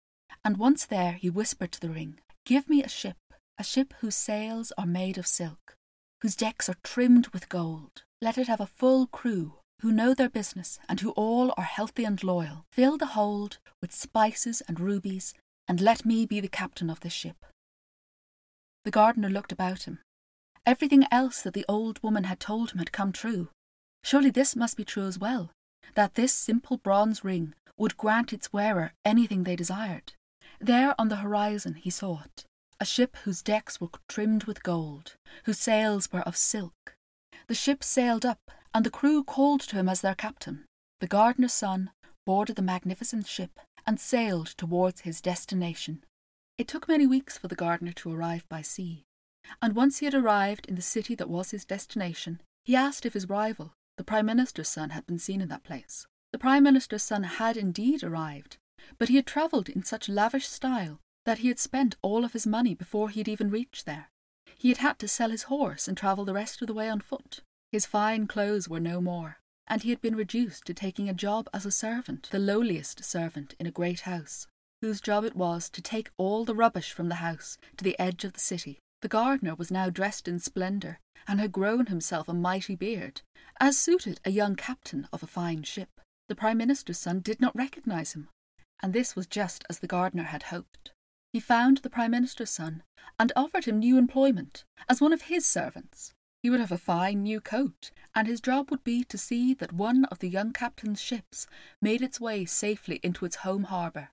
and 0.46 0.56
once 0.58 0.86
there 0.86 1.14
he 1.14 1.30
whispered 1.30 1.74
to 1.74 1.80
the 1.80 1.90
ring, 1.90 2.20
Give 2.46 2.70
me 2.70 2.82
a 2.82 2.88
ship, 2.90 3.18
a 3.58 3.64
ship 3.64 3.94
whose 4.00 4.16
sails 4.16 4.72
are 4.78 4.86
made 4.86 5.18
of 5.18 5.28
silk, 5.28 5.76
whose 6.22 6.38
decks 6.38 6.70
are 6.70 6.78
trimmed 6.82 7.28
with 7.28 7.50
gold. 7.50 8.04
Let 8.22 8.38
it 8.38 8.48
have 8.48 8.62
a 8.62 8.66
full 8.66 9.08
crew 9.08 9.60
who 9.82 9.92
know 9.92 10.14
their 10.14 10.30
business 10.30 10.80
and 10.88 11.00
who 11.02 11.10
all 11.12 11.54
are 11.58 11.64
healthy 11.64 12.06
and 12.06 12.24
loyal. 12.24 12.66
Fill 12.72 12.98
the 12.98 13.08
hold 13.08 13.58
with 13.82 13.92
spices 13.92 14.62
and 14.68 14.80
rubies, 14.80 15.34
and 15.68 15.82
let 15.82 16.06
me 16.06 16.26
be 16.26 16.40
the 16.40 16.48
captain 16.48 16.90
of 16.90 17.02
this 17.02 17.14
ship. 17.14 17.46
The 18.86 18.92
gardener 18.92 19.30
looked 19.30 19.52
about 19.52 19.84
him. 19.84 20.00
Everything 20.66 21.06
else 21.12 21.42
that 21.42 21.54
the 21.54 21.66
old 21.68 22.02
woman 22.02 22.24
had 22.24 22.40
told 22.40 22.72
him 22.72 22.78
had 22.78 22.92
come 22.92 23.12
true. 23.12 23.50
Surely 24.04 24.30
this 24.30 24.56
must 24.56 24.78
be 24.78 24.86
true 24.86 25.08
as 25.08 25.20
well, 25.20 25.52
that 25.96 26.14
this 26.14 26.32
simple 26.34 26.78
bronze 26.78 27.24
ring 27.24 27.54
would 27.78 27.98
grant 27.98 28.34
its 28.34 28.54
wearer 28.54 28.94
anything 29.06 29.44
they 29.44 29.56
desired. 29.56 30.14
There 30.60 30.94
on 31.00 31.10
the 31.10 31.18
horizon 31.18 31.76
he 31.76 31.90
saw 31.90 32.22
it, 32.24 32.46
a 32.80 32.86
ship 32.86 33.18
whose 33.24 33.42
decks 33.42 33.80
were 33.80 33.90
trimmed 34.08 34.46
with 34.46 34.64
gold, 34.64 35.16
whose 35.46 35.60
sails 35.60 36.12
were 36.12 36.22
of 36.22 36.38
silk. 36.38 36.96
The 37.48 37.56
ship 37.56 37.84
sailed 37.84 38.26
up, 38.26 38.52
and 38.74 38.86
the 38.86 38.92
crew 38.92 39.24
called 39.24 39.62
to 39.62 39.76
him 39.76 39.90
as 39.90 40.02
their 40.02 40.16
captain. 40.16 40.66
The 41.00 41.08
gardener's 41.08 41.54
son 41.54 41.92
boarded 42.26 42.56
the 42.56 42.62
magnificent 42.62 43.28
ship 43.28 43.60
and 43.86 44.00
sailed 44.00 44.48
towards 44.58 45.02
his 45.02 45.22
destination. 45.22 46.04
It 46.58 46.68
took 46.68 46.88
many 46.88 47.08
weeks 47.08 47.38
for 47.38 47.48
the 47.48 47.56
gardener 47.56 47.92
to 47.94 48.14
arrive 48.14 48.48
by 48.48 48.62
sea, 48.62 49.04
and 49.62 49.76
once 49.76 50.00
he 50.00 50.06
had 50.06 50.14
arrived 50.14 50.68
in 50.68 50.76
the 50.76 50.82
city 50.82 51.16
that 51.16 51.30
was 51.30 51.52
his 51.52 51.66
destination, 51.66 52.42
he 52.64 52.76
asked 52.76 53.06
if 53.06 53.14
his 53.14 53.28
rival, 53.28 53.74
the 53.98 54.04
Prime 54.04 54.28
Minister's 54.28 54.70
son, 54.70 54.92
had 54.92 55.08
been 55.08 55.20
seen 55.20 55.42
in 55.42 55.50
that 55.50 55.64
place. 55.64 56.06
The 56.32 56.40
Prime 56.40 56.64
Minister's 56.64 57.04
son 57.04 57.24
had 57.24 57.58
indeed 57.58 58.04
arrived, 58.04 58.58
but 58.98 59.10
he 59.10 59.18
had 59.18 59.26
travelled 59.26 59.68
in 59.68 59.84
such 59.84 60.08
lavish 60.08 60.48
style 60.48 61.00
that 61.26 61.40
he 61.40 61.50
had 61.50 61.60
spent 61.60 61.96
all 62.02 62.24
of 62.24 62.34
his 62.34 62.48
money 62.48 62.74
before 62.74 63.10
he 63.10 63.20
had 63.20 63.28
even 63.28 63.50
reached 63.50 63.86
there. 63.86 64.10
He 64.58 64.70
had 64.70 64.78
had 64.78 65.00
to 65.00 65.08
sell 65.08 65.30
his 65.30 65.44
horse 65.44 65.88
and 65.88 65.98
travel 65.98 66.26
the 66.26 66.34
rest 66.34 66.62
of 66.62 66.68
the 66.68 66.74
way 66.74 66.90
on 66.90 67.02
foot. 67.02 67.42
His 67.72 67.86
fine 67.86 68.28
clothes 68.28 68.70
were 68.70 68.80
no 68.80 69.02
more, 69.02 69.40
and 69.68 69.82
he 69.82 69.90
had 69.90 70.02
been 70.02 70.16
reduced 70.16 70.66
to 70.66 70.74
taking 70.74 71.10
a 71.10 71.14
job 71.14 71.50
as 71.54 71.66
a 71.66 71.72
servant, 71.72 72.30
the 72.32 72.40
lowliest 72.40 73.04
servant 73.04 73.56
in 73.60 73.66
a 73.66 73.72
great 73.72 74.02
house, 74.02 74.48
whose 74.82 75.02
job 75.02 75.24
it 75.24 75.36
was 75.36 75.70
to 75.70 75.82
take 75.82 76.12
all 76.18 76.46
the 76.46 76.56
rubbish 76.56 76.92
from 76.92 77.10
the 77.10 77.16
house 77.16 77.58
to 77.78 77.84
the 77.84 77.98
edge 78.00 78.24
of 78.24 78.34
the 78.34 78.40
city. 78.40 78.80
The 79.02 79.08
gardener 79.08 79.56
was 79.56 79.72
now 79.72 79.90
dressed 79.90 80.28
in 80.28 80.40
splendour, 80.40 81.00
and 81.28 81.40
had 81.40 81.52
grown 81.52 81.88
himself 81.88 82.28
a 82.28 82.34
mighty 82.34 82.76
beard, 82.76 83.22
as 83.60 83.78
suited 83.78 84.20
a 84.26 84.32
young 84.32 84.56
captain 84.56 85.08
of 85.14 85.24
a 85.24 85.28
fine 85.28 85.64
ship. 85.64 86.01
The 86.32 86.36
Prime 86.36 86.60
Minister's 86.60 86.98
son 86.98 87.20
did 87.20 87.42
not 87.42 87.54
recognise 87.58 88.14
him, 88.14 88.30
and 88.82 88.94
this 88.94 89.18
was 89.18 89.28
just 89.28 89.66
as 89.70 89.80
the 89.80 89.86
gardener 89.86 90.24
had 90.24 90.44
hoped. 90.44 90.94
He 91.34 91.42
found 91.42 91.80
the 91.80 91.90
Prime 91.90 92.12
Minister's 92.12 92.52
son 92.52 92.84
and 93.20 93.34
offered 93.36 93.66
him 93.66 93.80
new 93.80 93.98
employment 93.98 94.64
as 94.88 95.02
one 95.02 95.12
of 95.12 95.24
his 95.24 95.46
servants. 95.46 96.14
He 96.42 96.50
would 96.50 96.62
have 96.62 96.72
a 96.72 96.78
fine 96.78 97.24
new 97.24 97.42
coat, 97.42 97.92
and 98.16 98.30
his 98.30 98.40
job 98.40 98.72
would 98.72 98.86
be 98.86 99.04
to 99.04 99.18
see 99.18 99.54
that 99.56 99.74
one 99.74 100.06
of 100.06 100.20
the 100.20 100.30
young 100.30 100.54
captain's 100.54 101.02
ships 101.02 101.48
made 101.82 102.02
its 102.02 102.22
way 102.22 102.46
safely 102.46 103.02
into 103.04 103.26
its 103.26 103.44
home 103.48 103.64
harbour. 103.64 104.08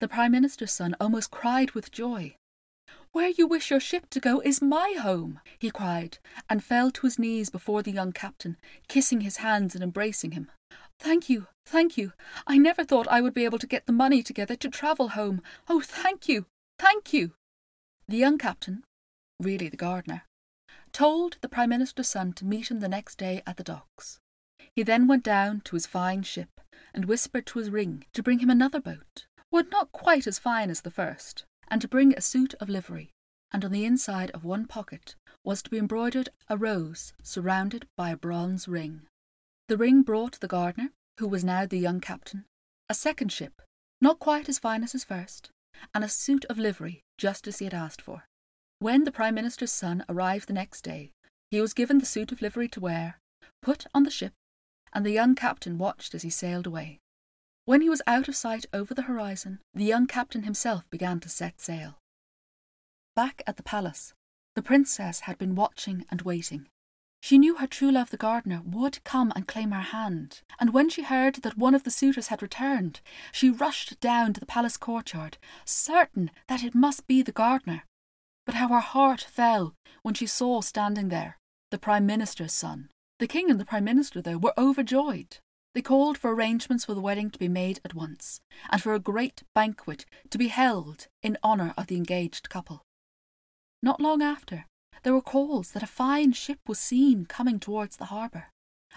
The 0.00 0.06
Prime 0.06 0.30
Minister's 0.30 0.72
son 0.72 0.94
almost 1.00 1.32
cried 1.32 1.72
with 1.72 1.90
joy. 1.90 2.36
Where 3.10 3.30
you 3.30 3.48
wish 3.48 3.72
your 3.72 3.80
ship 3.80 4.08
to 4.10 4.20
go 4.20 4.38
is 4.38 4.62
my 4.62 4.94
home, 5.02 5.40
he 5.58 5.72
cried, 5.72 6.18
and 6.48 6.62
fell 6.62 6.92
to 6.92 7.08
his 7.08 7.18
knees 7.18 7.50
before 7.50 7.82
the 7.82 7.90
young 7.90 8.12
captain, 8.12 8.56
kissing 8.86 9.22
his 9.22 9.38
hands 9.38 9.74
and 9.74 9.82
embracing 9.82 10.30
him. 10.30 10.48
Thank 11.00 11.30
you, 11.30 11.46
thank 11.64 11.96
you. 11.96 12.12
I 12.46 12.58
never 12.58 12.84
thought 12.84 13.08
I 13.08 13.22
would 13.22 13.32
be 13.32 13.46
able 13.46 13.58
to 13.58 13.66
get 13.66 13.86
the 13.86 13.92
money 13.92 14.22
together 14.22 14.54
to 14.56 14.68
travel 14.68 15.08
home. 15.08 15.42
Oh, 15.66 15.80
thank 15.80 16.28
you, 16.28 16.44
thank 16.78 17.14
you. 17.14 17.32
The 18.06 18.18
young 18.18 18.36
captain, 18.36 18.84
really 19.40 19.70
the 19.70 19.78
gardener, 19.78 20.24
told 20.92 21.38
the 21.40 21.48
Prime 21.48 21.70
Minister's 21.70 22.08
son 22.08 22.34
to 22.34 22.44
meet 22.44 22.70
him 22.70 22.80
the 22.80 22.88
next 22.88 23.16
day 23.16 23.42
at 23.46 23.56
the 23.56 23.64
docks. 23.64 24.20
He 24.76 24.82
then 24.82 25.06
went 25.06 25.24
down 25.24 25.62
to 25.62 25.76
his 25.76 25.86
fine 25.86 26.22
ship 26.22 26.60
and 26.92 27.06
whispered 27.06 27.46
to 27.46 27.60
his 27.60 27.70
ring 27.70 28.04
to 28.12 28.22
bring 28.22 28.40
him 28.40 28.50
another 28.50 28.80
boat, 28.80 29.26
one 29.48 29.70
not 29.70 29.92
quite 29.92 30.26
as 30.26 30.38
fine 30.38 30.68
as 30.68 30.82
the 30.82 30.90
first, 30.90 31.44
and 31.68 31.80
to 31.80 31.88
bring 31.88 32.12
a 32.12 32.20
suit 32.20 32.52
of 32.60 32.68
livery, 32.68 33.10
and 33.52 33.64
on 33.64 33.72
the 33.72 33.86
inside 33.86 34.30
of 34.32 34.44
one 34.44 34.66
pocket 34.66 35.14
was 35.44 35.62
to 35.62 35.70
be 35.70 35.78
embroidered 35.78 36.28
a 36.48 36.58
rose 36.58 37.14
surrounded 37.22 37.86
by 37.96 38.10
a 38.10 38.16
bronze 38.16 38.68
ring. 38.68 39.02
The 39.70 39.76
ring 39.76 40.02
brought 40.02 40.40
the 40.40 40.48
gardener, 40.48 40.90
who 41.20 41.28
was 41.28 41.44
now 41.44 41.64
the 41.64 41.78
young 41.78 42.00
captain, 42.00 42.44
a 42.88 42.92
second 42.92 43.30
ship, 43.30 43.62
not 44.00 44.18
quite 44.18 44.48
as 44.48 44.58
fine 44.58 44.82
as 44.82 44.90
his 44.90 45.04
first, 45.04 45.52
and 45.94 46.02
a 46.02 46.08
suit 46.08 46.44
of 46.46 46.58
livery 46.58 47.02
just 47.18 47.46
as 47.46 47.60
he 47.60 47.66
had 47.66 47.74
asked 47.74 48.02
for. 48.02 48.24
When 48.80 49.04
the 49.04 49.12
Prime 49.12 49.36
Minister's 49.36 49.70
son 49.70 50.04
arrived 50.08 50.48
the 50.48 50.54
next 50.54 50.82
day, 50.82 51.12
he 51.52 51.60
was 51.60 51.72
given 51.72 51.98
the 51.98 52.04
suit 52.04 52.32
of 52.32 52.42
livery 52.42 52.66
to 52.66 52.80
wear, 52.80 53.20
put 53.62 53.86
on 53.94 54.02
the 54.02 54.10
ship, 54.10 54.32
and 54.92 55.06
the 55.06 55.12
young 55.12 55.36
captain 55.36 55.78
watched 55.78 56.16
as 56.16 56.22
he 56.22 56.30
sailed 56.30 56.66
away. 56.66 56.98
When 57.64 57.80
he 57.80 57.88
was 57.88 58.02
out 58.08 58.26
of 58.26 58.34
sight 58.34 58.66
over 58.72 58.92
the 58.92 59.02
horizon, 59.02 59.60
the 59.72 59.84
young 59.84 60.08
captain 60.08 60.42
himself 60.42 60.90
began 60.90 61.20
to 61.20 61.28
set 61.28 61.60
sail. 61.60 61.96
Back 63.14 63.40
at 63.46 63.56
the 63.56 63.62
palace, 63.62 64.14
the 64.56 64.62
princess 64.62 65.20
had 65.20 65.38
been 65.38 65.54
watching 65.54 66.06
and 66.10 66.22
waiting. 66.22 66.66
She 67.22 67.38
knew 67.38 67.56
her 67.56 67.66
true 67.66 67.92
love, 67.92 68.10
the 68.10 68.16
gardener, 68.16 68.62
would 68.64 69.04
come 69.04 69.32
and 69.36 69.46
claim 69.46 69.72
her 69.72 69.80
hand, 69.80 70.40
and 70.58 70.72
when 70.72 70.88
she 70.88 71.02
heard 71.02 71.36
that 71.36 71.58
one 71.58 71.74
of 71.74 71.84
the 71.84 71.90
suitors 71.90 72.28
had 72.28 72.42
returned, 72.42 73.00
she 73.30 73.50
rushed 73.50 74.00
down 74.00 74.32
to 74.32 74.40
the 74.40 74.46
palace 74.46 74.76
courtyard, 74.76 75.36
certain 75.64 76.30
that 76.48 76.64
it 76.64 76.74
must 76.74 77.06
be 77.06 77.22
the 77.22 77.32
gardener. 77.32 77.84
But 78.46 78.54
how 78.54 78.68
her 78.68 78.80
heart 78.80 79.20
fell 79.20 79.74
when 80.02 80.14
she 80.14 80.26
saw 80.26 80.60
standing 80.60 81.08
there 81.08 81.36
the 81.70 81.78
Prime 81.78 82.04
Minister's 82.04 82.52
son. 82.52 82.88
The 83.20 83.28
King 83.28 83.50
and 83.50 83.60
the 83.60 83.64
Prime 83.64 83.84
Minister, 83.84 84.20
though, 84.20 84.38
were 84.38 84.58
overjoyed. 84.58 85.38
They 85.74 85.82
called 85.82 86.18
for 86.18 86.34
arrangements 86.34 86.84
for 86.84 86.94
the 86.94 87.00
wedding 87.00 87.30
to 87.30 87.38
be 87.38 87.48
made 87.48 87.80
at 87.84 87.94
once, 87.94 88.40
and 88.70 88.82
for 88.82 88.92
a 88.92 88.98
great 88.98 89.44
banquet 89.54 90.04
to 90.30 90.38
be 90.38 90.48
held 90.48 91.06
in 91.22 91.38
honour 91.44 91.74
of 91.76 91.86
the 91.86 91.96
engaged 91.96 92.48
couple. 92.48 92.82
Not 93.82 94.00
long 94.00 94.20
after, 94.20 94.66
there 95.02 95.14
were 95.14 95.22
calls 95.22 95.72
that 95.72 95.82
a 95.82 95.86
fine 95.86 96.32
ship 96.32 96.60
was 96.66 96.78
seen 96.78 97.26
coming 97.26 97.58
towards 97.58 97.96
the 97.96 98.06
harbour. 98.06 98.46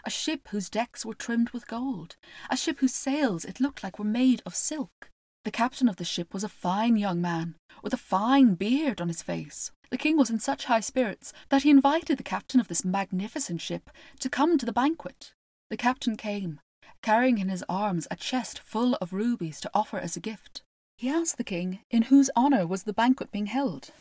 A 0.03 0.09
ship 0.09 0.49
whose 0.49 0.69
decks 0.69 1.05
were 1.05 1.13
trimmed 1.13 1.51
with 1.51 1.67
gold, 1.67 2.15
a 2.49 2.57
ship 2.57 2.79
whose 2.79 2.93
sails 2.93 3.45
it 3.45 3.59
looked 3.59 3.83
like 3.83 3.99
were 3.99 4.05
made 4.05 4.41
of 4.45 4.55
silk. 4.55 5.09
The 5.45 5.51
captain 5.51 5.89
of 5.89 5.97
the 5.97 6.05
ship 6.05 6.33
was 6.33 6.43
a 6.43 6.49
fine 6.49 6.95
young 6.95 7.21
man, 7.21 7.55
with 7.81 7.93
a 7.93 7.97
fine 7.97 8.55
beard 8.55 9.01
on 9.01 9.07
his 9.07 9.21
face. 9.21 9.71
The 9.91 9.97
king 9.97 10.17
was 10.17 10.29
in 10.29 10.39
such 10.39 10.65
high 10.65 10.79
spirits 10.79 11.33
that 11.49 11.63
he 11.63 11.69
invited 11.69 12.17
the 12.17 12.23
captain 12.23 12.59
of 12.59 12.67
this 12.67 12.83
magnificent 12.83 13.61
ship 13.61 13.89
to 14.19 14.29
come 14.29 14.57
to 14.57 14.65
the 14.65 14.73
banquet. 14.73 15.33
The 15.69 15.77
captain 15.77 16.15
came, 16.17 16.59
carrying 17.01 17.37
in 17.37 17.49
his 17.49 17.63
arms 17.69 18.07
a 18.09 18.15
chest 18.15 18.59
full 18.59 18.95
of 18.95 19.13
rubies 19.13 19.59
to 19.61 19.71
offer 19.73 19.97
as 19.97 20.15
a 20.15 20.21
gift. 20.21 20.63
He 20.97 21.09
asked 21.09 21.37
the 21.37 21.43
king 21.43 21.81
in 21.91 22.03
whose 22.03 22.29
honour 22.35 22.65
was 22.65 22.83
the 22.83 22.93
banquet 22.93 23.31
being 23.31 23.47
held. 23.47 23.91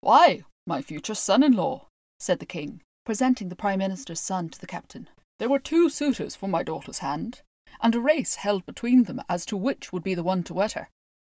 Why, 0.00 0.44
my 0.70 0.80
future 0.80 1.16
son 1.16 1.42
in 1.42 1.52
law, 1.52 1.88
said 2.20 2.38
the 2.38 2.46
king, 2.46 2.80
presenting 3.04 3.48
the 3.48 3.56
Prime 3.56 3.80
Minister's 3.80 4.20
son 4.20 4.48
to 4.48 4.60
the 4.60 4.68
captain. 4.68 5.08
There 5.40 5.48
were 5.48 5.58
two 5.58 5.90
suitors 5.90 6.36
for 6.36 6.48
my 6.48 6.62
daughter's 6.62 7.00
hand, 7.00 7.42
and 7.82 7.92
a 7.92 8.00
race 8.00 8.36
held 8.36 8.64
between 8.66 9.02
them 9.02 9.20
as 9.28 9.44
to 9.46 9.56
which 9.56 9.92
would 9.92 10.04
be 10.04 10.14
the 10.14 10.22
one 10.22 10.44
to 10.44 10.54
wed 10.54 10.72
her. 10.72 10.88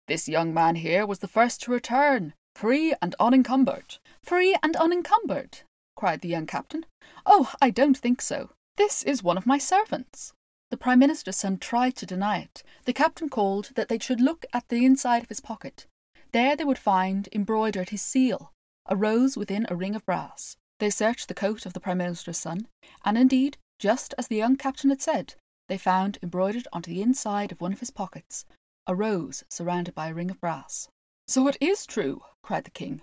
This 0.08 0.28
young 0.28 0.52
man 0.52 0.74
here 0.74 1.06
was 1.06 1.20
the 1.20 1.28
first 1.28 1.62
to 1.62 1.70
return, 1.70 2.34
free 2.56 2.94
and 3.00 3.14
unencumbered. 3.20 3.98
Free 4.24 4.56
and 4.60 4.74
unencumbered, 4.74 5.60
cried 5.94 6.20
the 6.20 6.30
young 6.30 6.46
captain. 6.46 6.84
Oh, 7.24 7.54
I 7.62 7.70
don't 7.70 7.96
think 7.96 8.20
so. 8.20 8.50
This 8.76 9.04
is 9.04 9.22
one 9.22 9.38
of 9.38 9.46
my 9.46 9.58
servants. 9.58 10.32
The 10.72 10.76
Prime 10.76 10.98
Minister's 10.98 11.36
son 11.36 11.58
tried 11.58 11.94
to 11.96 12.06
deny 12.06 12.40
it. 12.40 12.64
The 12.86 12.92
captain 12.92 13.28
called 13.28 13.70
that 13.76 13.88
they 13.88 14.00
should 14.00 14.20
look 14.20 14.46
at 14.52 14.68
the 14.68 14.84
inside 14.84 15.22
of 15.22 15.28
his 15.28 15.40
pocket. 15.40 15.86
There 16.32 16.56
they 16.56 16.64
would 16.64 16.76
find 16.76 17.28
embroidered 17.32 17.90
his 17.90 18.02
seal, 18.02 18.52
a 18.88 18.96
rose 18.96 19.36
within 19.36 19.66
a 19.68 19.76
ring 19.76 19.94
of 19.94 20.04
brass. 20.04 20.56
They 20.80 20.90
searched 20.90 21.28
the 21.28 21.34
coat 21.34 21.66
of 21.66 21.72
the 21.72 21.80
Prime 21.80 21.98
Minister's 21.98 22.38
son, 22.38 22.66
and 23.04 23.16
indeed, 23.16 23.58
just 23.78 24.14
as 24.18 24.28
the 24.28 24.36
young 24.36 24.56
captain 24.56 24.90
had 24.90 25.02
said, 25.02 25.34
they 25.68 25.78
found 25.78 26.18
embroidered 26.22 26.66
onto 26.72 26.90
the 26.90 27.02
inside 27.02 27.52
of 27.52 27.60
one 27.60 27.72
of 27.72 27.80
his 27.80 27.90
pockets 27.90 28.44
a 28.88 28.94
rose 28.94 29.44
surrounded 29.50 29.94
by 29.94 30.08
a 30.08 30.14
ring 30.14 30.30
of 30.30 30.40
brass. 30.40 30.88
So 31.28 31.46
it 31.46 31.58
is 31.60 31.84
true, 31.84 32.22
cried 32.42 32.64
the 32.64 32.70
king. 32.70 33.02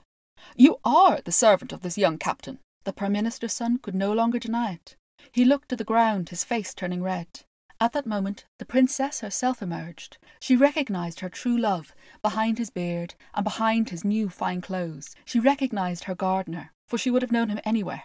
You 0.56 0.80
are 0.84 1.22
the 1.24 1.32
servant 1.32 1.72
of 1.72 1.82
this 1.82 1.98
young 1.98 2.18
captain. 2.18 2.58
The 2.84 2.94
Prime 2.94 3.12
Minister's 3.12 3.54
son 3.54 3.77
could 3.77 3.94
no 3.94 4.12
longer 4.12 4.39
deny 4.39 4.74
it. 4.74 4.96
He 5.32 5.46
looked 5.46 5.70
to 5.70 5.75
the 5.75 5.84
ground, 5.84 6.30
his 6.30 6.44
face 6.44 6.74
turning 6.74 7.04
red. 7.04 7.27
At 7.79 7.91
that 7.91 8.05
moment, 8.05 8.46
the 8.58 8.65
princess 8.65 9.20
herself 9.20 9.62
emerged. 9.62 10.17
She 10.39 10.55
recognized 10.55 11.20
her 11.20 11.29
true 11.29 11.58
love 11.58 11.94
behind 12.22 12.58
his 12.58 12.70
beard 12.70 13.15
and 13.34 13.44
behind 13.44 13.89
his 13.89 14.05
new 14.05 14.29
fine 14.29 14.62
clothes. 14.62 15.13
She 15.25 15.39
recognized 15.39 16.05
her 16.05 16.15
gardener, 16.15 16.72
for 16.88 16.98
she 16.98 17.12
would 17.12 17.22
have 17.22 17.34
known 17.34 17.50
him 17.50 17.60
anywhere. 17.65 18.03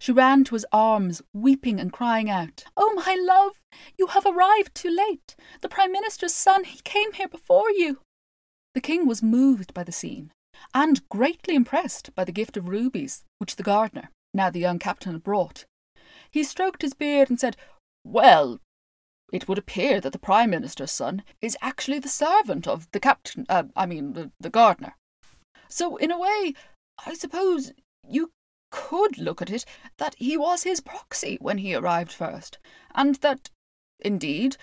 She 0.00 0.10
ran 0.10 0.42
to 0.44 0.54
his 0.54 0.66
arms, 0.72 1.22
weeping 1.32 1.78
and 1.78 1.92
crying 1.92 2.28
out, 2.28 2.64
Oh, 2.76 2.92
my 2.94 3.14
love, 3.14 3.62
you 3.96 4.08
have 4.08 4.26
arrived 4.26 4.74
too 4.74 4.90
late. 4.90 5.36
The 5.60 5.68
Prime 5.68 5.92
Minister's 5.92 6.34
son, 6.34 6.64
he 6.64 6.80
came 6.82 7.12
here 7.12 7.28
before 7.28 7.70
you. 7.70 8.00
The 8.74 8.80
king 8.80 9.06
was 9.06 9.22
moved 9.22 9.72
by 9.72 9.84
the 9.84 9.92
scene, 9.92 10.32
and 10.74 11.08
greatly 11.08 11.54
impressed 11.54 12.12
by 12.16 12.24
the 12.24 12.32
gift 12.32 12.56
of 12.56 12.68
rubies 12.68 13.22
which 13.38 13.54
the 13.54 13.62
gardener, 13.62 14.10
now 14.34 14.50
the 14.50 14.60
young 14.60 14.80
captain, 14.80 15.12
had 15.12 15.22
brought. 15.22 15.64
He 16.30 16.42
stroked 16.42 16.82
his 16.82 16.94
beard 16.94 17.30
and 17.30 17.38
said, 17.38 17.56
Well, 18.04 18.58
it 19.32 19.48
would 19.48 19.58
appear 19.58 20.00
that 20.00 20.12
the 20.12 20.18
Prime 20.18 20.50
Minister's 20.50 20.92
son 20.92 21.24
is 21.40 21.56
actually 21.62 21.98
the 21.98 22.08
servant 22.08 22.68
of 22.68 22.86
the 22.92 23.00
captain, 23.00 23.46
uh, 23.48 23.64
I 23.74 23.86
mean, 23.86 24.12
the, 24.12 24.30
the 24.38 24.50
gardener. 24.50 24.94
So, 25.68 25.96
in 25.96 26.10
a 26.10 26.18
way, 26.18 26.54
I 27.06 27.14
suppose 27.14 27.72
you 28.06 28.30
could 28.70 29.18
look 29.18 29.40
at 29.40 29.50
it 29.50 29.64
that 29.96 30.14
he 30.18 30.36
was 30.36 30.62
his 30.62 30.80
proxy 30.80 31.38
when 31.40 31.58
he 31.58 31.74
arrived 31.74 32.12
first, 32.12 32.58
and 32.94 33.14
that, 33.16 33.50
indeed, 34.00 34.58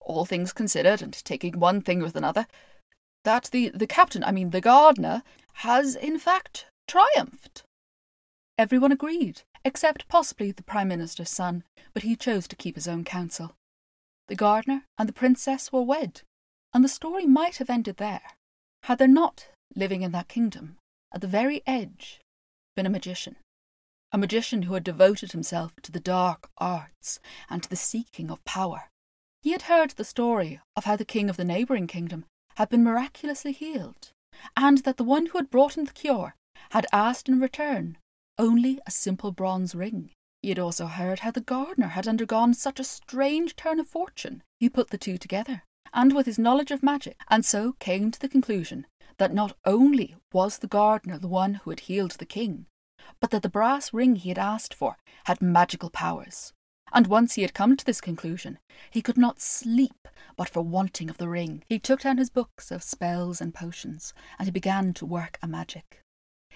all 0.00 0.26
things 0.26 0.52
considered, 0.52 1.00
and 1.00 1.12
taking 1.24 1.58
one 1.58 1.80
thing 1.80 2.00
with 2.00 2.14
another, 2.14 2.46
that 3.24 3.48
the, 3.52 3.70
the 3.70 3.86
captain, 3.86 4.22
I 4.22 4.32
mean 4.32 4.50
the 4.50 4.60
gardener, 4.60 5.22
has 5.54 5.96
in 5.96 6.18
fact 6.18 6.66
triumphed. 6.86 7.62
Everyone 8.58 8.92
agreed, 8.92 9.42
except 9.64 10.08
possibly 10.08 10.52
the 10.52 10.62
Prime 10.62 10.88
Minister's 10.88 11.30
son, 11.30 11.64
but 11.94 12.02
he 12.02 12.16
chose 12.16 12.46
to 12.48 12.56
keep 12.56 12.74
his 12.74 12.86
own 12.86 13.02
counsel. 13.02 13.56
The 14.28 14.36
gardener 14.36 14.84
and 14.98 15.08
the 15.08 15.12
princess 15.12 15.70
were 15.70 15.82
wed, 15.82 16.22
and 16.72 16.82
the 16.82 16.88
story 16.88 17.26
might 17.26 17.56
have 17.56 17.68
ended 17.68 17.98
there, 17.98 18.22
had 18.84 18.98
there 18.98 19.08
not, 19.08 19.48
living 19.74 20.02
in 20.02 20.12
that 20.12 20.28
kingdom, 20.28 20.78
at 21.12 21.20
the 21.20 21.26
very 21.26 21.62
edge, 21.66 22.20
been 22.74 22.86
a 22.86 22.90
magician. 22.90 23.36
A 24.12 24.18
magician 24.18 24.62
who 24.62 24.74
had 24.74 24.84
devoted 24.84 25.32
himself 25.32 25.72
to 25.82 25.92
the 25.92 26.00
dark 26.00 26.50
arts 26.56 27.20
and 27.50 27.62
to 27.62 27.68
the 27.68 27.76
seeking 27.76 28.30
of 28.30 28.44
power. 28.44 28.88
He 29.42 29.52
had 29.52 29.62
heard 29.62 29.90
the 29.90 30.04
story 30.04 30.60
of 30.76 30.84
how 30.84 30.96
the 30.96 31.04
king 31.04 31.28
of 31.28 31.36
the 31.36 31.44
neighbouring 31.44 31.86
kingdom 31.86 32.24
had 32.56 32.68
been 32.68 32.84
miraculously 32.84 33.52
healed, 33.52 34.10
and 34.56 34.78
that 34.78 34.96
the 34.96 35.04
one 35.04 35.26
who 35.26 35.38
had 35.38 35.50
brought 35.50 35.76
him 35.76 35.84
the 35.84 35.92
cure 35.92 36.34
had 36.70 36.86
asked 36.92 37.28
in 37.28 37.40
return 37.40 37.98
only 38.38 38.80
a 38.86 38.90
simple 38.90 39.32
bronze 39.32 39.74
ring. 39.74 40.10
He 40.44 40.50
had 40.50 40.58
also 40.58 40.88
heard 40.88 41.20
how 41.20 41.30
the 41.30 41.40
gardener 41.40 41.86
had 41.86 42.06
undergone 42.06 42.52
such 42.52 42.78
a 42.78 42.84
strange 42.84 43.56
turn 43.56 43.80
of 43.80 43.88
fortune. 43.88 44.42
He 44.60 44.68
put 44.68 44.90
the 44.90 44.98
two 44.98 45.16
together, 45.16 45.62
and 45.90 46.12
with 46.12 46.26
his 46.26 46.38
knowledge 46.38 46.70
of 46.70 46.82
magic, 46.82 47.18
and 47.28 47.46
so 47.46 47.72
came 47.78 48.10
to 48.10 48.20
the 48.20 48.28
conclusion 48.28 48.86
that 49.16 49.32
not 49.32 49.56
only 49.64 50.16
was 50.34 50.58
the 50.58 50.66
gardener 50.66 51.16
the 51.16 51.28
one 51.28 51.54
who 51.54 51.70
had 51.70 51.80
healed 51.80 52.10
the 52.10 52.26
king, 52.26 52.66
but 53.20 53.30
that 53.30 53.40
the 53.40 53.48
brass 53.48 53.94
ring 53.94 54.16
he 54.16 54.28
had 54.28 54.38
asked 54.38 54.74
for 54.74 54.98
had 55.24 55.40
magical 55.40 55.88
powers. 55.88 56.52
And 56.92 57.06
once 57.06 57.36
he 57.36 57.40
had 57.40 57.54
come 57.54 57.74
to 57.78 57.84
this 57.86 58.02
conclusion, 58.02 58.58
he 58.90 59.00
could 59.00 59.16
not 59.16 59.40
sleep 59.40 60.08
but 60.36 60.50
for 60.50 60.60
wanting 60.60 61.08
of 61.08 61.16
the 61.16 61.30
ring. 61.30 61.64
He 61.70 61.78
took 61.78 62.00
down 62.02 62.18
his 62.18 62.28
books 62.28 62.70
of 62.70 62.82
spells 62.82 63.40
and 63.40 63.54
potions, 63.54 64.12
and 64.38 64.46
he 64.46 64.52
began 64.52 64.92
to 64.92 65.06
work 65.06 65.38
a 65.40 65.48
magic. 65.48 66.03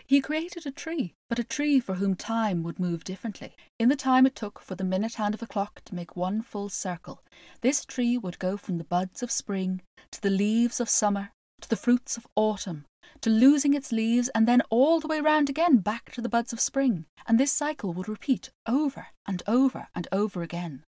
He 0.07 0.21
created 0.21 0.67
a 0.67 0.71
tree, 0.71 1.14
but 1.28 1.38
a 1.38 1.45
tree 1.45 1.81
for 1.81 1.95
whom 1.95 2.14
time 2.14 2.62
would 2.62 2.78
move 2.78 3.05
differently. 3.05 3.55
In 3.78 3.88
the 3.88 3.97
time 3.97 4.26
it 4.26 4.35
took 4.35 4.61
for 4.61 4.75
the 4.75 4.85
minute 4.85 5.14
hand 5.14 5.35
of 5.35 5.43
a 5.43 5.47
clock 5.47 5.83
to 5.85 5.95
make 5.95 6.17
one 6.17 6.43
full 6.43 6.69
circle, 6.69 7.23
this 7.61 7.85
tree 7.85 8.17
would 8.17 8.38
go 8.38 8.57
from 8.57 8.78
the 8.78 8.85
buds 8.85 9.23
of 9.23 9.31
spring 9.31 9.83
to 10.11 10.21
the 10.21 10.31
leaves 10.31 10.81
of 10.81 10.88
summer 10.88 11.31
to 11.61 11.69
the 11.69 11.76
fruits 11.76 12.17
of 12.17 12.26
autumn 12.37 12.85
to 13.21 13.31
losing 13.31 13.75
its 13.75 13.90
leaves 13.90 14.28
and 14.31 14.47
then 14.47 14.62
all 14.71 15.00
the 15.00 15.09
way 15.09 15.21
round 15.21 15.50
again 15.50 15.78
back 15.78 16.12
to 16.12 16.21
the 16.21 16.28
buds 16.28 16.52
of 16.52 16.61
spring, 16.61 17.07
and 17.26 17.38
this 17.38 17.52
cycle 17.52 17.93
would 17.93 18.09
repeat 18.09 18.50
over 18.67 19.09
and 19.26 19.43
over 19.47 19.88
and 19.95 20.07
over 20.12 20.43
again. 20.43 20.85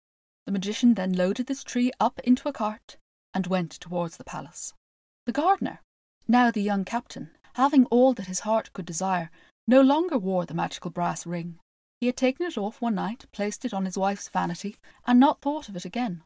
The 0.47 0.53
magician 0.53 0.95
then 0.95 1.13
loaded 1.13 1.47
this 1.47 1.63
tree 1.63 1.93
up 2.01 2.21
into 2.21 2.49
a 2.49 2.53
cart 2.53 2.97
and 3.35 3.47
went 3.47 3.73
towards 3.73 4.17
the 4.17 4.25
palace. 4.25 4.73
The 5.27 5.33
gardener, 5.33 5.81
now 6.27 6.51
the 6.51 6.63
young 6.63 6.85
captain, 6.85 7.31
having 7.57 7.87
all 7.87 8.13
that 8.13 8.27
his 8.27 8.41
heart 8.41 8.71
could 8.75 8.85
desire, 8.85 9.31
no 9.67 9.81
longer 9.81 10.19
wore 10.19 10.45
the 10.45 10.53
magical 10.53 10.91
brass 10.91 11.25
ring. 11.25 11.59
He 12.01 12.07
had 12.07 12.17
taken 12.17 12.45
it 12.45 12.59
off 12.59 12.83
one 12.83 12.95
night, 12.95 13.25
placed 13.33 13.65
it 13.65 13.73
on 13.73 13.87
his 13.87 13.97
wife's 13.97 14.29
vanity, 14.29 14.77
and 15.07 15.19
not 15.19 15.41
thought 15.41 15.71
of 15.71 15.75
it 15.75 15.87
again. 15.87 16.23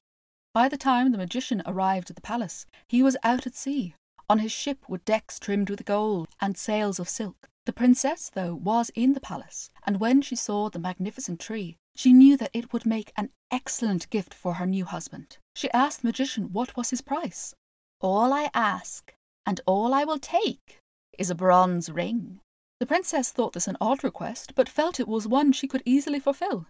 By 0.53 0.69
the 0.69 0.77
time 0.77 1.13
the 1.13 1.19
magician 1.19 1.63
arrived 1.65 2.11
at 2.11 2.17
the 2.17 2.23
palace, 2.23 2.67
he 2.89 3.01
was 3.01 3.17
out 3.23 3.47
at 3.47 3.55
sea, 3.55 3.95
on 4.29 4.41
his 4.41 4.51
ship 4.51 4.89
with 4.89 5.05
decks 5.05 5.39
trimmed 5.39 5.71
with 5.71 5.85
gold 5.85 6.27
and 6.41 6.59
sails 6.59 6.99
of 6.99 7.09
silk. 7.09 7.49
The 7.65 7.73
princess, 7.73 8.29
though, 8.35 8.57
was 8.57 8.91
in 8.97 9.13
the 9.13 9.21
palace, 9.21 9.71
and 9.87 10.01
when 10.01 10.23
she 10.23 10.35
saw 10.35 10.69
the 10.69 10.81
magnificent 10.81 11.39
tree, 11.39 11.77
she 11.95 12.13
knew 12.13 12.37
that 12.39 12.51
it 12.53 12.73
would 12.73 12.85
make 12.85 13.13
an 13.17 13.31
excellent 13.53 14.11
gift 14.11 14.35
for 14.35 14.55
her 14.55 14.67
new 14.67 14.85
husband. 14.85 15.39
She 15.55 15.71
asked 15.71 16.03
the 16.03 16.09
magician 16.09 16.53
what 16.53 16.77
was 16.77 16.91
his 16.91 17.03
price. 17.03 17.55
All 18.01 18.33
I 18.33 18.51
ask, 18.53 19.15
and 19.47 19.61
all 19.67 19.95
I 19.95 20.03
will 20.03 20.19
take, 20.19 20.80
is 21.21 21.31
a 21.31 21.35
bronze 21.35 21.91
ring. 21.91 22.41
The 22.81 22.87
princess 22.87 23.31
thought 23.31 23.53
this 23.53 23.69
an 23.69 23.77
odd 23.81 24.03
request, 24.03 24.55
but 24.55 24.69
felt 24.69 24.99
it 24.99 25.07
was 25.07 25.29
one 25.29 25.53
she 25.53 25.69
could 25.69 25.83
easily 25.85 26.19
fulfill. 26.19 26.67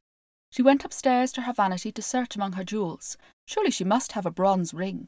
She 0.50 0.60
went 0.60 0.84
upstairs 0.84 1.30
to 1.32 1.42
her 1.42 1.52
vanity 1.52 1.92
to 1.92 2.02
search 2.02 2.34
among 2.34 2.54
her 2.54 2.64
jewels. 2.64 3.16
Surely 3.46 3.70
she 3.70 3.84
must 3.84 4.12
have 4.12 4.26
a 4.26 4.30
bronze 4.30 4.74
ring. 4.74 5.06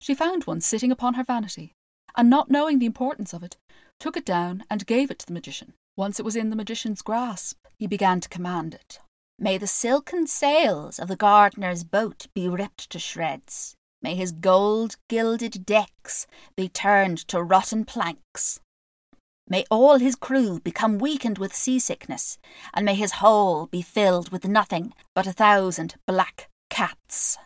She 0.00 0.14
found 0.14 0.44
one 0.44 0.60
sitting 0.60 0.92
upon 0.92 1.14
her 1.14 1.24
vanity, 1.24 1.72
and 2.16 2.30
not 2.30 2.50
knowing 2.50 2.78
the 2.78 2.86
importance 2.86 3.32
of 3.32 3.42
it, 3.42 3.56
took 3.98 4.16
it 4.16 4.24
down 4.24 4.64
and 4.70 4.86
gave 4.86 5.10
it 5.10 5.18
to 5.18 5.26
the 5.26 5.32
magician. 5.32 5.74
Once 5.96 6.20
it 6.20 6.24
was 6.24 6.36
in 6.36 6.50
the 6.50 6.56
magician's 6.56 7.02
grasp, 7.02 7.58
he 7.78 7.88
began 7.88 8.20
to 8.20 8.28
command 8.28 8.74
it. 8.74 9.00
May 9.38 9.58
the 9.58 9.66
silken 9.66 10.26
sails 10.26 10.98
of 10.98 11.08
the 11.08 11.16
gardener's 11.16 11.82
boat 11.82 12.26
be 12.34 12.48
ripped 12.48 12.88
to 12.90 12.98
shreds. 12.98 13.74
May 14.00 14.14
his 14.14 14.30
gold 14.30 14.96
gilded 15.08 15.66
decks 15.66 16.26
be 16.54 16.68
turned 16.68 17.18
to 17.28 17.42
rotten 17.42 17.84
planks. 17.84 18.60
May 19.48 19.64
all 19.70 19.98
his 19.98 20.16
crew 20.16 20.60
become 20.60 20.98
weakened 20.98 21.38
with 21.38 21.54
seasickness, 21.54 22.36
and 22.74 22.84
may 22.84 22.94
his 22.94 23.12
hold 23.12 23.70
be 23.70 23.80
filled 23.80 24.30
with 24.32 24.44
nothing 24.44 24.92
but 25.14 25.26
a 25.26 25.32
thousand 25.32 25.94
black 26.04 26.48
cats. 26.68 27.38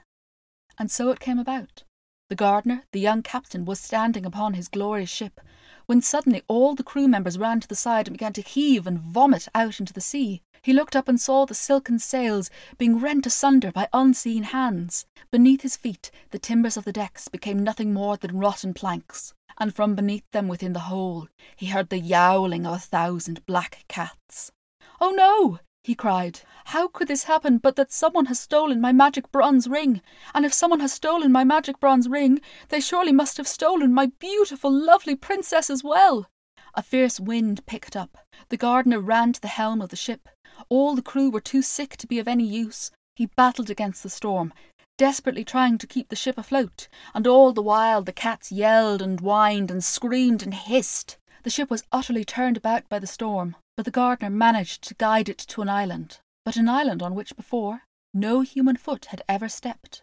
And 0.79 0.91
so 0.91 1.11
it 1.11 1.21
came 1.21 1.39
about. 1.39 1.85
The 2.31 2.37
gardener, 2.37 2.85
the 2.93 3.01
young 3.01 3.23
captain, 3.23 3.65
was 3.65 3.81
standing 3.81 4.25
upon 4.25 4.55
his 4.55 4.69
glorious 4.69 5.11
ship, 5.11 5.41
when 5.87 6.01
suddenly 6.01 6.43
all 6.47 6.77
the 6.77 6.85
crew 6.85 7.09
members 7.09 7.37
ran 7.37 7.59
to 7.59 7.67
the 7.67 7.75
side 7.75 8.07
and 8.07 8.17
began 8.17 8.33
to 8.35 8.41
heave 8.41 8.87
and 8.87 9.01
vomit 9.01 9.49
out 9.53 9.81
into 9.81 9.93
the 9.93 10.01
sea. 10.01 10.41
He 10.63 10.73
looked 10.73 10.95
up 10.95 11.09
and 11.09 11.21
saw 11.21 11.45
the 11.45 11.55
silken 11.55 11.99
sails 11.99 12.49
being 12.79 13.01
rent 13.01 13.27
asunder 13.27 13.73
by 13.73 13.89
unseen 13.93 14.45
hands. 14.45 15.07
Beneath 15.33 15.63
his 15.63 15.77
feet, 15.77 16.13
the 16.31 16.39
timbers 16.39 16.77
of 16.77 16.85
the 16.85 16.93
decks 16.93 17.27
became 17.27 17.65
nothing 17.65 17.93
more 17.93 18.17
than 18.17 18.39
rotten 18.39 18.75
planks 18.75 19.35
and 19.59 19.75
from 19.75 19.97
beneath 19.97 20.31
them 20.31 20.47
within 20.47 20.73
the 20.73 20.87
hole 20.89 21.29
he 21.57 21.67
heard 21.67 21.91
the 21.91 21.99
yowling 21.99 22.65
of 22.65 22.75
a 22.75 22.79
thousand 22.79 23.45
black 23.45 23.85
cats. 23.89 24.53
Oh 25.01 25.11
no! 25.11 25.59
He 25.83 25.95
cried. 25.95 26.41
How 26.67 26.89
could 26.89 27.09
this 27.09 27.25
happen 27.25 27.59
but 27.59 27.77
that 27.77 27.91
someone 27.91 28.27
has 28.27 28.39
stolen 28.39 28.81
my 28.81 28.93
magic 28.93 29.33
bronze 29.33 29.67
ring? 29.67 30.03
And 30.35 30.45
if 30.45 30.53
someone 30.53 30.81
has 30.81 30.93
stolen 30.93 31.33
my 31.33 31.43
magic 31.43 31.81
bronze 31.81 32.09
ring, 32.09 32.41
they 32.69 32.81
surely 32.81 33.13
must 33.13 33.39
have 33.39 33.49
stolen 33.49 33.95
my 33.95 34.07
beautiful, 34.19 34.71
lovely 34.71 35.17
princess 35.17 35.71
as 35.71 35.83
well. 35.83 36.29
A 36.75 36.83
fierce 36.83 37.19
wind 37.19 37.65
picked 37.67 37.97
up. 37.97 38.19
The 38.51 38.57
gardener 38.57 39.01
ran 39.01 39.33
to 39.33 39.41
the 39.41 39.49
helm 39.49 39.81
of 39.81 39.89
the 39.89 39.97
ship. 39.97 40.29
All 40.69 40.95
the 40.95 41.03
crew 41.03 41.31
were 41.31 41.41
too 41.41 41.63
sick 41.63 41.97
to 41.97 42.07
be 42.07 42.19
of 42.19 42.29
any 42.29 42.45
use. 42.45 42.91
He 43.17 43.27
battled 43.27 43.71
against 43.71 44.03
the 44.03 44.11
storm, 44.11 44.53
desperately 44.99 45.45
trying 45.45 45.79
to 45.79 45.87
keep 45.87 46.11
the 46.11 46.17
ship 46.17 46.37
afloat, 46.37 46.89
and 47.15 47.27
all 47.27 47.53
the 47.53 47.63
while 47.63 48.03
the 48.03 48.13
cats 48.13 48.53
yelled 48.53 49.01
and 49.01 49.19
whined 49.19 49.71
and 49.71 49.83
screamed 49.83 50.43
and 50.43 50.55
hissed. 50.55 51.17
The 51.43 51.51
ship 51.51 51.71
was 51.71 51.85
utterly 51.91 52.25
turned 52.25 52.59
about 52.59 52.89
by 52.91 52.99
the 52.99 53.07
storm, 53.07 53.57
but 53.77 53.87
the 53.87 53.91
gardener 53.91 54.29
managed 54.29 54.83
to 54.83 54.95
guide 54.95 55.29
it 55.29 55.39
to 55.39 55.63
an 55.63 55.71
island, 55.71 56.19
but 56.45 56.57
an 56.57 56.69
island 56.69 57.03
on 57.03 57.15
which 57.15 57.35
before 57.35 57.85
no 58.13 58.43
human 58.43 58.77
foot 58.77 59.07
had 59.07 59.23
ever 59.27 59.49
stepped. 59.49 60.03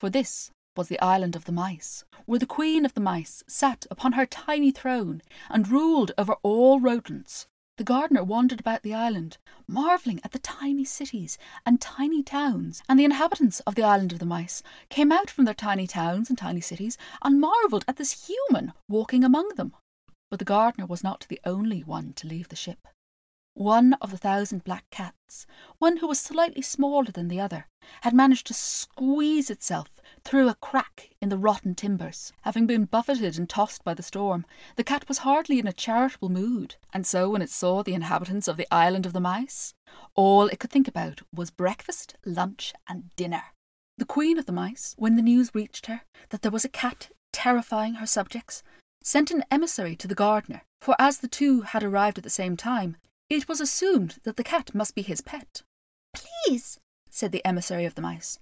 For 0.00 0.10
this 0.10 0.50
was 0.76 0.88
the 0.88 1.00
island 1.00 1.36
of 1.36 1.44
the 1.44 1.52
mice, 1.52 2.04
where 2.26 2.40
the 2.40 2.46
queen 2.46 2.84
of 2.84 2.94
the 2.94 3.00
mice 3.00 3.44
sat 3.46 3.86
upon 3.88 4.12
her 4.14 4.26
tiny 4.26 4.72
throne 4.72 5.22
and 5.48 5.68
ruled 5.68 6.10
over 6.18 6.34
all 6.42 6.80
rodents, 6.80 7.46
the 7.76 7.84
gardener 7.84 8.24
wandered 8.24 8.58
about 8.58 8.82
the 8.82 8.94
island, 8.94 9.38
marvelling 9.68 10.20
at 10.24 10.32
the 10.32 10.40
tiny 10.40 10.84
cities 10.84 11.38
and 11.64 11.80
tiny 11.80 12.24
towns, 12.24 12.82
and 12.88 12.98
the 12.98 13.04
inhabitants 13.04 13.60
of 13.60 13.76
the 13.76 13.84
island 13.84 14.12
of 14.12 14.18
the 14.18 14.26
mice 14.26 14.64
came 14.88 15.12
out 15.12 15.30
from 15.30 15.44
their 15.44 15.54
tiny 15.54 15.86
towns 15.86 16.28
and 16.28 16.36
tiny 16.36 16.60
cities 16.60 16.98
and 17.22 17.40
marvelled 17.40 17.84
at 17.86 17.96
this 17.96 18.26
human 18.26 18.72
walking 18.88 19.22
among 19.22 19.48
them. 19.54 19.72
But 20.30 20.38
the 20.38 20.44
gardener 20.44 20.86
was 20.86 21.02
not 21.02 21.26
the 21.28 21.40
only 21.44 21.82
one 21.82 22.12
to 22.14 22.26
leave 22.26 22.48
the 22.48 22.56
ship. 22.56 22.86
One 23.54 23.94
of 23.94 24.12
the 24.12 24.18
thousand 24.18 24.62
black 24.62 24.88
cats, 24.90 25.46
one 25.78 25.96
who 25.96 26.06
was 26.06 26.20
slightly 26.20 26.62
smaller 26.62 27.10
than 27.10 27.26
the 27.26 27.40
other, 27.40 27.66
had 28.02 28.14
managed 28.14 28.46
to 28.46 28.54
squeeze 28.54 29.50
itself 29.50 29.88
through 30.22 30.48
a 30.48 30.54
crack 30.54 31.10
in 31.20 31.28
the 31.28 31.38
rotten 31.38 31.74
timbers. 31.74 32.32
Having 32.42 32.68
been 32.68 32.84
buffeted 32.84 33.36
and 33.36 33.48
tossed 33.48 33.82
by 33.82 33.94
the 33.94 34.02
storm, 34.02 34.46
the 34.76 34.84
cat 34.84 35.08
was 35.08 35.18
hardly 35.18 35.58
in 35.58 35.66
a 35.66 35.72
charitable 35.72 36.28
mood, 36.28 36.76
and 36.92 37.04
so 37.04 37.30
when 37.30 37.42
it 37.42 37.50
saw 37.50 37.82
the 37.82 37.94
inhabitants 37.94 38.46
of 38.46 38.56
the 38.56 38.72
island 38.72 39.06
of 39.06 39.12
the 39.12 39.20
mice, 39.20 39.74
all 40.14 40.46
it 40.46 40.60
could 40.60 40.70
think 40.70 40.86
about 40.86 41.22
was 41.34 41.50
breakfast, 41.50 42.14
lunch, 42.24 42.72
and 42.88 43.10
dinner. 43.16 43.42
The 43.96 44.04
queen 44.04 44.38
of 44.38 44.46
the 44.46 44.52
mice, 44.52 44.94
when 44.98 45.16
the 45.16 45.22
news 45.22 45.52
reached 45.52 45.86
her 45.86 46.02
that 46.28 46.42
there 46.42 46.52
was 46.52 46.64
a 46.64 46.68
cat 46.68 47.10
terrifying 47.32 47.94
her 47.94 48.06
subjects, 48.06 48.62
sent 49.02 49.30
an 49.30 49.44
emissary 49.50 49.96
to 49.96 50.08
the 50.08 50.14
gardener, 50.14 50.62
for 50.80 50.94
as 50.98 51.18
the 51.18 51.28
two 51.28 51.62
had 51.62 51.82
arrived 51.82 52.18
at 52.18 52.24
the 52.24 52.30
same 52.30 52.56
time, 52.56 52.96
it 53.30 53.48
was 53.48 53.60
assumed 53.60 54.18
that 54.24 54.36
the 54.36 54.44
cat 54.44 54.74
must 54.74 54.94
be 54.94 55.02
his 55.02 55.20
pet. 55.20 55.62
Please, 56.14 56.78
said 57.10 57.32
the 57.32 57.44
emissary 57.44 57.84
of 57.84 57.94
the 57.94 58.02
mice, 58.02 58.38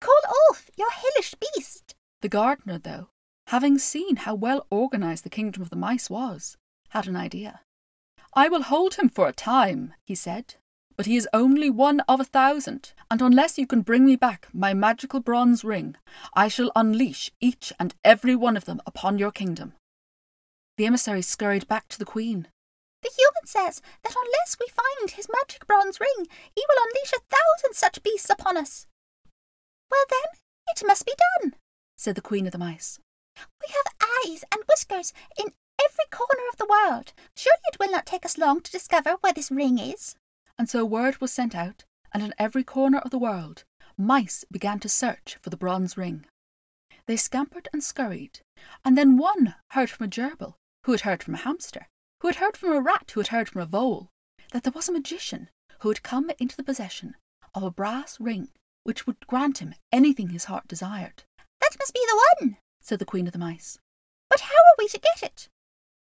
call 0.00 0.20
wolf, 0.48 0.70
your 0.76 0.90
hellish 0.90 1.34
beast. 1.34 1.94
The 2.20 2.28
gardener, 2.28 2.78
though, 2.78 3.08
having 3.48 3.78
seen 3.78 4.16
how 4.16 4.34
well 4.34 4.66
organized 4.70 5.24
the 5.24 5.30
kingdom 5.30 5.62
of 5.62 5.70
the 5.70 5.76
mice 5.76 6.08
was, 6.08 6.56
had 6.90 7.06
an 7.06 7.16
idea. 7.16 7.60
I 8.34 8.48
will 8.48 8.62
hold 8.62 8.94
him 8.94 9.08
for 9.08 9.28
a 9.28 9.32
time, 9.32 9.94
he 10.04 10.14
said, 10.14 10.54
but 10.96 11.06
he 11.06 11.16
is 11.16 11.28
only 11.32 11.68
one 11.68 12.00
of 12.00 12.20
a 12.20 12.24
thousand, 12.24 12.92
and 13.10 13.20
unless 13.20 13.58
you 13.58 13.66
can 13.66 13.82
bring 13.82 14.06
me 14.06 14.16
back 14.16 14.48
my 14.52 14.72
magical 14.72 15.20
bronze 15.20 15.64
ring, 15.64 15.96
I 16.34 16.48
shall 16.48 16.70
unleash 16.76 17.30
each 17.40 17.72
and 17.78 17.94
every 18.04 18.36
one 18.36 18.56
of 18.56 18.64
them 18.64 18.80
upon 18.86 19.18
your 19.18 19.32
kingdom. 19.32 19.74
The 20.82 20.86
emissary 20.88 21.22
scurried 21.22 21.68
back 21.68 21.86
to 21.90 21.98
the 22.00 22.04
queen. 22.04 22.48
The 23.02 23.12
human 23.16 23.46
says 23.46 23.80
that 24.02 24.16
unless 24.16 24.56
we 24.58 24.66
find 24.66 25.12
his 25.12 25.28
magic 25.32 25.64
bronze 25.64 26.00
ring, 26.00 26.26
he 26.56 26.64
will 26.68 26.82
unleash 26.82 27.12
a 27.12 27.20
thousand 27.30 27.74
such 27.74 28.02
beasts 28.02 28.28
upon 28.28 28.56
us. 28.56 28.88
Well, 29.92 30.04
then, 30.10 30.40
it 30.66 30.84
must 30.84 31.06
be 31.06 31.14
done, 31.38 31.54
said 31.96 32.16
the 32.16 32.20
queen 32.20 32.46
of 32.46 32.52
the 32.52 32.58
mice. 32.58 32.98
We 33.36 33.72
have 33.72 34.26
eyes 34.26 34.42
and 34.50 34.64
whiskers 34.68 35.12
in 35.38 35.52
every 35.80 36.06
corner 36.10 36.42
of 36.50 36.58
the 36.58 36.66
world. 36.66 37.12
Surely 37.36 37.62
it 37.72 37.78
will 37.78 37.92
not 37.92 38.04
take 38.04 38.24
us 38.24 38.36
long 38.36 38.60
to 38.62 38.72
discover 38.72 39.18
where 39.20 39.32
this 39.32 39.52
ring 39.52 39.78
is. 39.78 40.16
And 40.58 40.68
so 40.68 40.84
word 40.84 41.20
was 41.20 41.30
sent 41.30 41.54
out, 41.54 41.84
and 42.10 42.24
in 42.24 42.34
every 42.38 42.64
corner 42.64 42.98
of 42.98 43.12
the 43.12 43.20
world 43.20 43.62
mice 43.96 44.44
began 44.50 44.80
to 44.80 44.88
search 44.88 45.38
for 45.40 45.50
the 45.50 45.56
bronze 45.56 45.96
ring. 45.96 46.26
They 47.06 47.16
scampered 47.16 47.68
and 47.72 47.84
scurried, 47.84 48.40
and 48.84 48.98
then 48.98 49.16
one 49.16 49.54
heard 49.70 49.88
from 49.88 50.06
a 50.06 50.08
gerbil, 50.08 50.56
who 50.84 50.92
had 50.92 51.02
heard 51.02 51.22
from 51.22 51.34
a 51.34 51.38
hamster, 51.38 51.88
who 52.20 52.28
had 52.28 52.36
heard 52.36 52.56
from 52.56 52.72
a 52.72 52.80
rat, 52.80 53.10
who 53.12 53.20
had 53.20 53.28
heard 53.28 53.48
from 53.48 53.62
a 53.62 53.66
vole, 53.66 54.10
that 54.52 54.64
there 54.64 54.72
was 54.72 54.88
a 54.88 54.92
magician 54.92 55.48
who 55.80 55.88
had 55.88 56.02
come 56.02 56.30
into 56.38 56.56
the 56.56 56.64
possession 56.64 57.16
of 57.54 57.62
a 57.62 57.70
brass 57.70 58.18
ring 58.20 58.48
which 58.84 59.06
would 59.06 59.26
grant 59.26 59.58
him 59.58 59.74
anything 59.92 60.30
his 60.30 60.44
heart 60.44 60.66
desired. 60.66 61.24
That 61.60 61.76
must 61.78 61.94
be 61.94 62.04
the 62.06 62.22
one, 62.40 62.56
said 62.80 62.98
the 62.98 63.04
Queen 63.04 63.26
of 63.26 63.32
the 63.32 63.38
Mice. 63.38 63.78
But 64.28 64.40
how 64.40 64.54
are 64.54 64.78
we 64.78 64.88
to 64.88 64.98
get 64.98 65.22
it? 65.22 65.48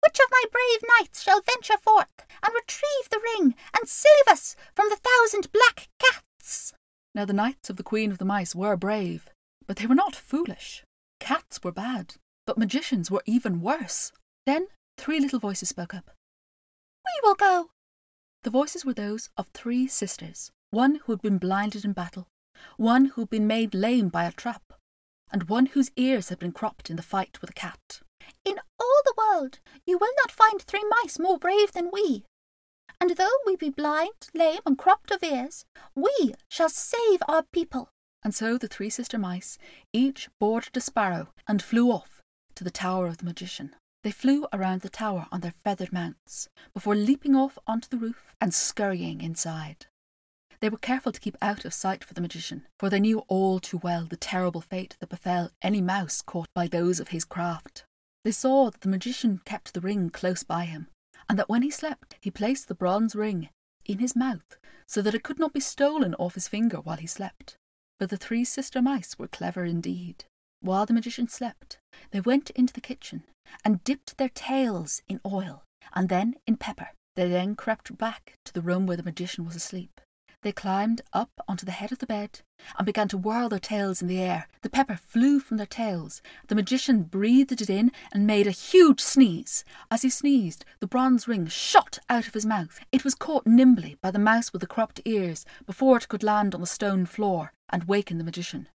Which 0.00 0.18
of 0.18 0.30
my 0.30 0.44
brave 0.50 0.90
knights 0.98 1.22
shall 1.22 1.42
venture 1.42 1.78
forth 1.78 2.26
and 2.42 2.54
retrieve 2.54 3.10
the 3.10 3.20
ring 3.20 3.54
and 3.74 3.88
save 3.88 4.28
us 4.28 4.56
from 4.74 4.88
the 4.88 4.96
thousand 4.96 5.52
black 5.52 5.88
cats? 5.98 6.72
Now 7.14 7.24
the 7.24 7.32
knights 7.32 7.68
of 7.68 7.76
the 7.76 7.82
Queen 7.82 8.10
of 8.10 8.18
the 8.18 8.24
Mice 8.24 8.54
were 8.54 8.76
brave, 8.76 9.28
but 9.66 9.76
they 9.76 9.86
were 9.86 9.94
not 9.94 10.16
foolish. 10.16 10.82
Cats 11.20 11.62
were 11.62 11.72
bad, 11.72 12.16
but 12.46 12.58
magicians 12.58 13.10
were 13.10 13.22
even 13.26 13.60
worse. 13.60 14.12
Then 14.46 14.66
three 14.98 15.20
little 15.20 15.38
voices 15.38 15.68
spoke 15.68 15.94
up. 15.94 16.10
We 17.04 17.28
will 17.28 17.34
go. 17.34 17.70
The 18.42 18.50
voices 18.50 18.84
were 18.84 18.94
those 18.94 19.30
of 19.36 19.48
three 19.48 19.86
sisters, 19.86 20.50
one 20.70 20.96
who 20.96 21.12
had 21.12 21.22
been 21.22 21.38
blinded 21.38 21.84
in 21.84 21.92
battle, 21.92 22.28
one 22.76 23.06
who 23.06 23.22
had 23.22 23.30
been 23.30 23.46
made 23.46 23.74
lame 23.74 24.08
by 24.08 24.24
a 24.24 24.32
trap, 24.32 24.72
and 25.30 25.48
one 25.48 25.66
whose 25.66 25.92
ears 25.96 26.28
had 26.28 26.38
been 26.38 26.52
cropped 26.52 26.90
in 26.90 26.96
the 26.96 27.02
fight 27.02 27.40
with 27.40 27.50
a 27.50 27.54
cat. 27.54 28.00
In 28.44 28.58
all 28.80 29.02
the 29.04 29.14
world 29.16 29.60
you 29.86 29.96
will 29.98 30.12
not 30.22 30.32
find 30.32 30.60
three 30.60 30.84
mice 31.02 31.18
more 31.18 31.38
brave 31.38 31.72
than 31.72 31.90
we. 31.92 32.24
And 33.00 33.16
though 33.16 33.38
we 33.46 33.56
be 33.56 33.70
blind, 33.70 34.28
lame, 34.34 34.60
and 34.66 34.78
cropped 34.78 35.10
of 35.10 35.22
ears, 35.22 35.64
we 35.94 36.34
shall 36.48 36.68
save 36.68 37.22
our 37.26 37.44
people. 37.52 37.90
And 38.24 38.34
so 38.34 38.58
the 38.58 38.68
three 38.68 38.90
sister 38.90 39.18
mice 39.18 39.58
each 39.92 40.28
boarded 40.38 40.76
a 40.76 40.80
sparrow 40.80 41.32
and 41.48 41.62
flew 41.62 41.90
off 41.90 42.22
to 42.54 42.64
the 42.64 42.70
tower 42.70 43.06
of 43.06 43.18
the 43.18 43.24
magician. 43.24 43.74
They 44.02 44.10
flew 44.10 44.46
around 44.52 44.80
the 44.80 44.88
tower 44.88 45.28
on 45.30 45.42
their 45.42 45.54
feathered 45.62 45.92
mounts 45.92 46.48
before 46.74 46.96
leaping 46.96 47.36
off 47.36 47.56
onto 47.68 47.88
the 47.88 47.98
roof 47.98 48.34
and 48.40 48.52
scurrying 48.52 49.20
inside. 49.20 49.86
They 50.60 50.68
were 50.68 50.78
careful 50.78 51.12
to 51.12 51.20
keep 51.20 51.36
out 51.40 51.64
of 51.64 51.74
sight 51.74 52.02
for 52.02 52.14
the 52.14 52.20
magician, 52.20 52.66
for 52.78 52.90
they 52.90 52.98
knew 52.98 53.20
all 53.28 53.60
too 53.60 53.78
well 53.78 54.06
the 54.06 54.16
terrible 54.16 54.60
fate 54.60 54.96
that 54.98 55.08
befell 55.08 55.50
any 55.62 55.80
mouse 55.80 56.20
caught 56.20 56.48
by 56.52 56.66
those 56.66 56.98
of 56.98 57.08
his 57.08 57.24
craft. 57.24 57.84
They 58.24 58.32
saw 58.32 58.70
that 58.70 58.80
the 58.80 58.88
magician 58.88 59.40
kept 59.44 59.72
the 59.72 59.80
ring 59.80 60.10
close 60.10 60.42
by 60.42 60.64
him, 60.64 60.88
and 61.28 61.38
that 61.38 61.48
when 61.48 61.62
he 61.62 61.70
slept, 61.70 62.16
he 62.20 62.30
placed 62.30 62.66
the 62.66 62.74
bronze 62.74 63.14
ring 63.14 63.50
in 63.84 63.98
his 63.98 64.16
mouth 64.16 64.56
so 64.86 65.00
that 65.02 65.14
it 65.14 65.22
could 65.22 65.38
not 65.38 65.52
be 65.52 65.60
stolen 65.60 66.14
off 66.16 66.34
his 66.34 66.48
finger 66.48 66.80
while 66.80 66.96
he 66.96 67.06
slept. 67.06 67.56
But 67.98 68.10
the 68.10 68.16
three 68.16 68.44
sister 68.44 68.82
mice 68.82 69.16
were 69.18 69.28
clever 69.28 69.64
indeed. 69.64 70.24
While 70.60 70.86
the 70.86 70.92
magician 70.92 71.28
slept, 71.28 71.78
they 72.10 72.20
went 72.20 72.50
into 72.50 72.72
the 72.72 72.80
kitchen 72.80 73.24
and 73.64 73.84
dipped 73.84 74.16
their 74.18 74.28
tails 74.28 75.02
in 75.08 75.20
oil 75.26 75.64
and 75.94 76.08
then 76.08 76.34
in 76.46 76.56
pepper. 76.56 76.90
They 77.14 77.28
then 77.28 77.54
crept 77.54 77.96
back 77.98 78.38
to 78.44 78.52
the 78.52 78.62
room 78.62 78.86
where 78.86 78.96
the 78.96 79.02
magician 79.02 79.44
was 79.44 79.56
asleep. 79.56 80.00
They 80.42 80.50
climbed 80.50 81.02
up 81.12 81.30
onto 81.46 81.64
the 81.64 81.72
head 81.72 81.92
of 81.92 81.98
the 81.98 82.06
bed 82.06 82.40
and 82.76 82.84
began 82.84 83.06
to 83.08 83.18
whirl 83.18 83.48
their 83.48 83.60
tails 83.60 84.02
in 84.02 84.08
the 84.08 84.20
air. 84.20 84.48
The 84.62 84.70
pepper 84.70 84.96
flew 84.96 85.38
from 85.38 85.56
their 85.56 85.66
tails. 85.66 86.20
The 86.48 86.56
magician 86.56 87.04
breathed 87.04 87.52
it 87.52 87.70
in 87.70 87.92
and 88.12 88.26
made 88.26 88.48
a 88.48 88.52
huge 88.52 89.00
sneeze. 89.00 89.64
As 89.88 90.02
he 90.02 90.10
sneezed, 90.10 90.64
the 90.80 90.88
bronze 90.88 91.28
ring 91.28 91.46
shot 91.46 92.00
out 92.08 92.26
of 92.26 92.34
his 92.34 92.44
mouth. 92.44 92.80
It 92.90 93.04
was 93.04 93.14
caught 93.14 93.46
nimbly 93.46 93.98
by 94.02 94.10
the 94.10 94.18
mouse 94.18 94.52
with 94.52 94.60
the 94.60 94.66
cropped 94.66 95.00
ears 95.04 95.46
before 95.64 95.96
it 95.96 96.08
could 96.08 96.24
land 96.24 96.56
on 96.56 96.60
the 96.60 96.66
stone 96.66 97.06
floor 97.06 97.52
and 97.70 97.84
waken 97.84 98.18
the 98.18 98.24
magician. 98.24 98.68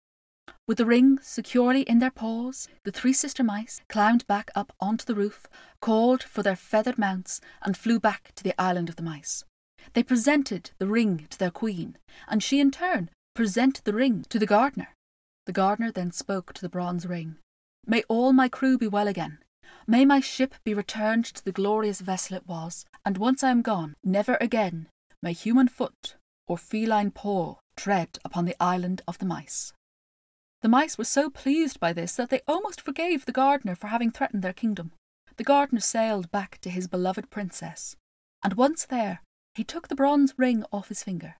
With 0.67 0.77
the 0.77 0.85
ring 0.85 1.17
securely 1.21 1.83
in 1.83 1.99
their 1.99 2.11
paws, 2.11 2.67
the 2.83 2.91
three 2.91 3.13
sister 3.13 3.41
mice 3.41 3.79
climbed 3.87 4.27
back 4.27 4.51
up 4.53 4.73
onto 4.81 5.05
the 5.05 5.15
roof, 5.15 5.47
called 5.79 6.21
for 6.21 6.43
their 6.43 6.57
feathered 6.57 6.97
mounts, 6.97 7.39
and 7.61 7.77
flew 7.77 8.01
back 8.01 8.33
to 8.35 8.43
the 8.43 8.53
island 8.61 8.89
of 8.89 8.97
the 8.97 9.03
mice. 9.03 9.45
They 9.93 10.03
presented 10.03 10.71
the 10.77 10.87
ring 10.87 11.27
to 11.29 11.39
their 11.39 11.51
queen, 11.51 11.97
and 12.27 12.43
she 12.43 12.59
in 12.59 12.71
turn 12.71 13.09
presented 13.33 13.85
the 13.85 13.93
ring 13.93 14.25
to 14.27 14.37
the 14.37 14.45
gardener. 14.45 14.89
The 15.45 15.53
gardener 15.53 15.89
then 15.89 16.11
spoke 16.11 16.51
to 16.53 16.61
the 16.61 16.67
bronze 16.67 17.05
ring. 17.05 17.37
May 17.85 18.03
all 18.09 18.33
my 18.33 18.49
crew 18.49 18.77
be 18.77 18.89
well 18.89 19.07
again. 19.07 19.39
May 19.87 20.03
my 20.03 20.19
ship 20.19 20.55
be 20.65 20.73
returned 20.73 21.23
to 21.25 21.45
the 21.45 21.53
glorious 21.53 22.01
vessel 22.01 22.35
it 22.35 22.45
was, 22.45 22.85
and 23.05 23.17
once 23.17 23.41
I 23.41 23.51
am 23.51 23.61
gone, 23.61 23.95
never 24.03 24.37
again 24.41 24.89
may 25.23 25.31
human 25.31 25.69
foot 25.69 26.17
or 26.45 26.57
feline 26.57 27.11
paw 27.11 27.55
tread 27.77 28.19
upon 28.25 28.43
the 28.43 28.61
island 28.61 29.01
of 29.07 29.19
the 29.19 29.25
mice. 29.25 29.71
The 30.61 30.69
mice 30.69 30.97
were 30.97 31.03
so 31.03 31.29
pleased 31.29 31.79
by 31.79 31.93
this 31.93 32.15
that 32.15 32.29
they 32.29 32.41
almost 32.47 32.81
forgave 32.81 33.25
the 33.25 33.31
gardener 33.31 33.75
for 33.75 33.87
having 33.87 34.11
threatened 34.11 34.41
their 34.41 34.53
kingdom. 34.53 34.91
The 35.35 35.43
gardener 35.43 35.81
sailed 35.81 36.31
back 36.31 36.57
to 36.61 36.69
his 36.71 36.87
beloved 36.87 37.29
princess, 37.29 37.95
and 38.43 38.53
once 38.53 38.85
there, 38.85 39.21
he 39.53 39.63
took 39.63 39.87
the 39.87 39.95
bronze 39.95 40.33
ring 40.37 40.65
off 40.71 40.89
his 40.89 41.03
finger. 41.03 41.35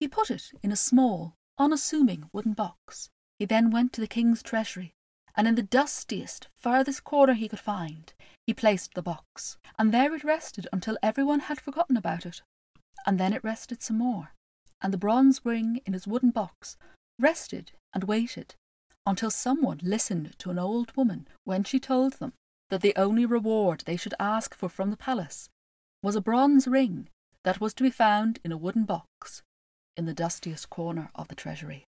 He 0.00 0.08
put 0.08 0.30
it 0.30 0.50
in 0.62 0.72
a 0.72 0.76
small, 0.76 1.34
unassuming 1.56 2.28
wooden 2.32 2.54
box. 2.54 3.10
He 3.38 3.44
then 3.44 3.70
went 3.70 3.92
to 3.92 4.00
the 4.00 4.08
king's 4.08 4.42
treasury, 4.42 4.92
and 5.36 5.46
in 5.46 5.54
the 5.54 5.62
dustiest, 5.62 6.48
furthest 6.56 7.04
corner 7.04 7.34
he 7.34 7.48
could 7.48 7.60
find, 7.60 8.12
he 8.46 8.54
placed 8.54 8.94
the 8.94 9.02
box, 9.02 9.56
and 9.78 9.94
there 9.94 10.14
it 10.14 10.24
rested 10.24 10.66
until 10.72 10.98
everyone 11.00 11.40
had 11.40 11.60
forgotten 11.60 11.96
about 11.96 12.26
it. 12.26 12.42
And 13.06 13.18
then 13.20 13.32
it 13.32 13.44
rested 13.44 13.82
some 13.82 13.98
more, 13.98 14.34
and 14.80 14.92
the 14.92 14.98
bronze 14.98 15.40
ring 15.44 15.80
in 15.86 15.92
his 15.92 16.08
wooden 16.08 16.30
box 16.30 16.76
rested 17.18 17.72
and 17.94 18.04
waited 18.04 18.54
until 19.06 19.30
someone 19.30 19.80
listened 19.82 20.38
to 20.38 20.50
an 20.50 20.58
old 20.58 20.96
woman 20.96 21.26
when 21.44 21.64
she 21.64 21.80
told 21.80 22.14
them 22.14 22.32
that 22.70 22.80
the 22.80 22.94
only 22.96 23.26
reward 23.26 23.82
they 23.84 23.96
should 23.96 24.14
ask 24.18 24.54
for 24.54 24.68
from 24.68 24.90
the 24.90 24.96
palace 24.96 25.48
was 26.02 26.16
a 26.16 26.20
bronze 26.20 26.66
ring 26.66 27.08
that 27.44 27.60
was 27.60 27.74
to 27.74 27.82
be 27.82 27.90
found 27.90 28.38
in 28.44 28.52
a 28.52 28.56
wooden 28.56 28.84
box 28.84 29.42
in 29.96 30.06
the 30.06 30.14
dustiest 30.14 30.70
corner 30.70 31.10
of 31.14 31.28
the 31.28 31.34
treasury. 31.34 31.84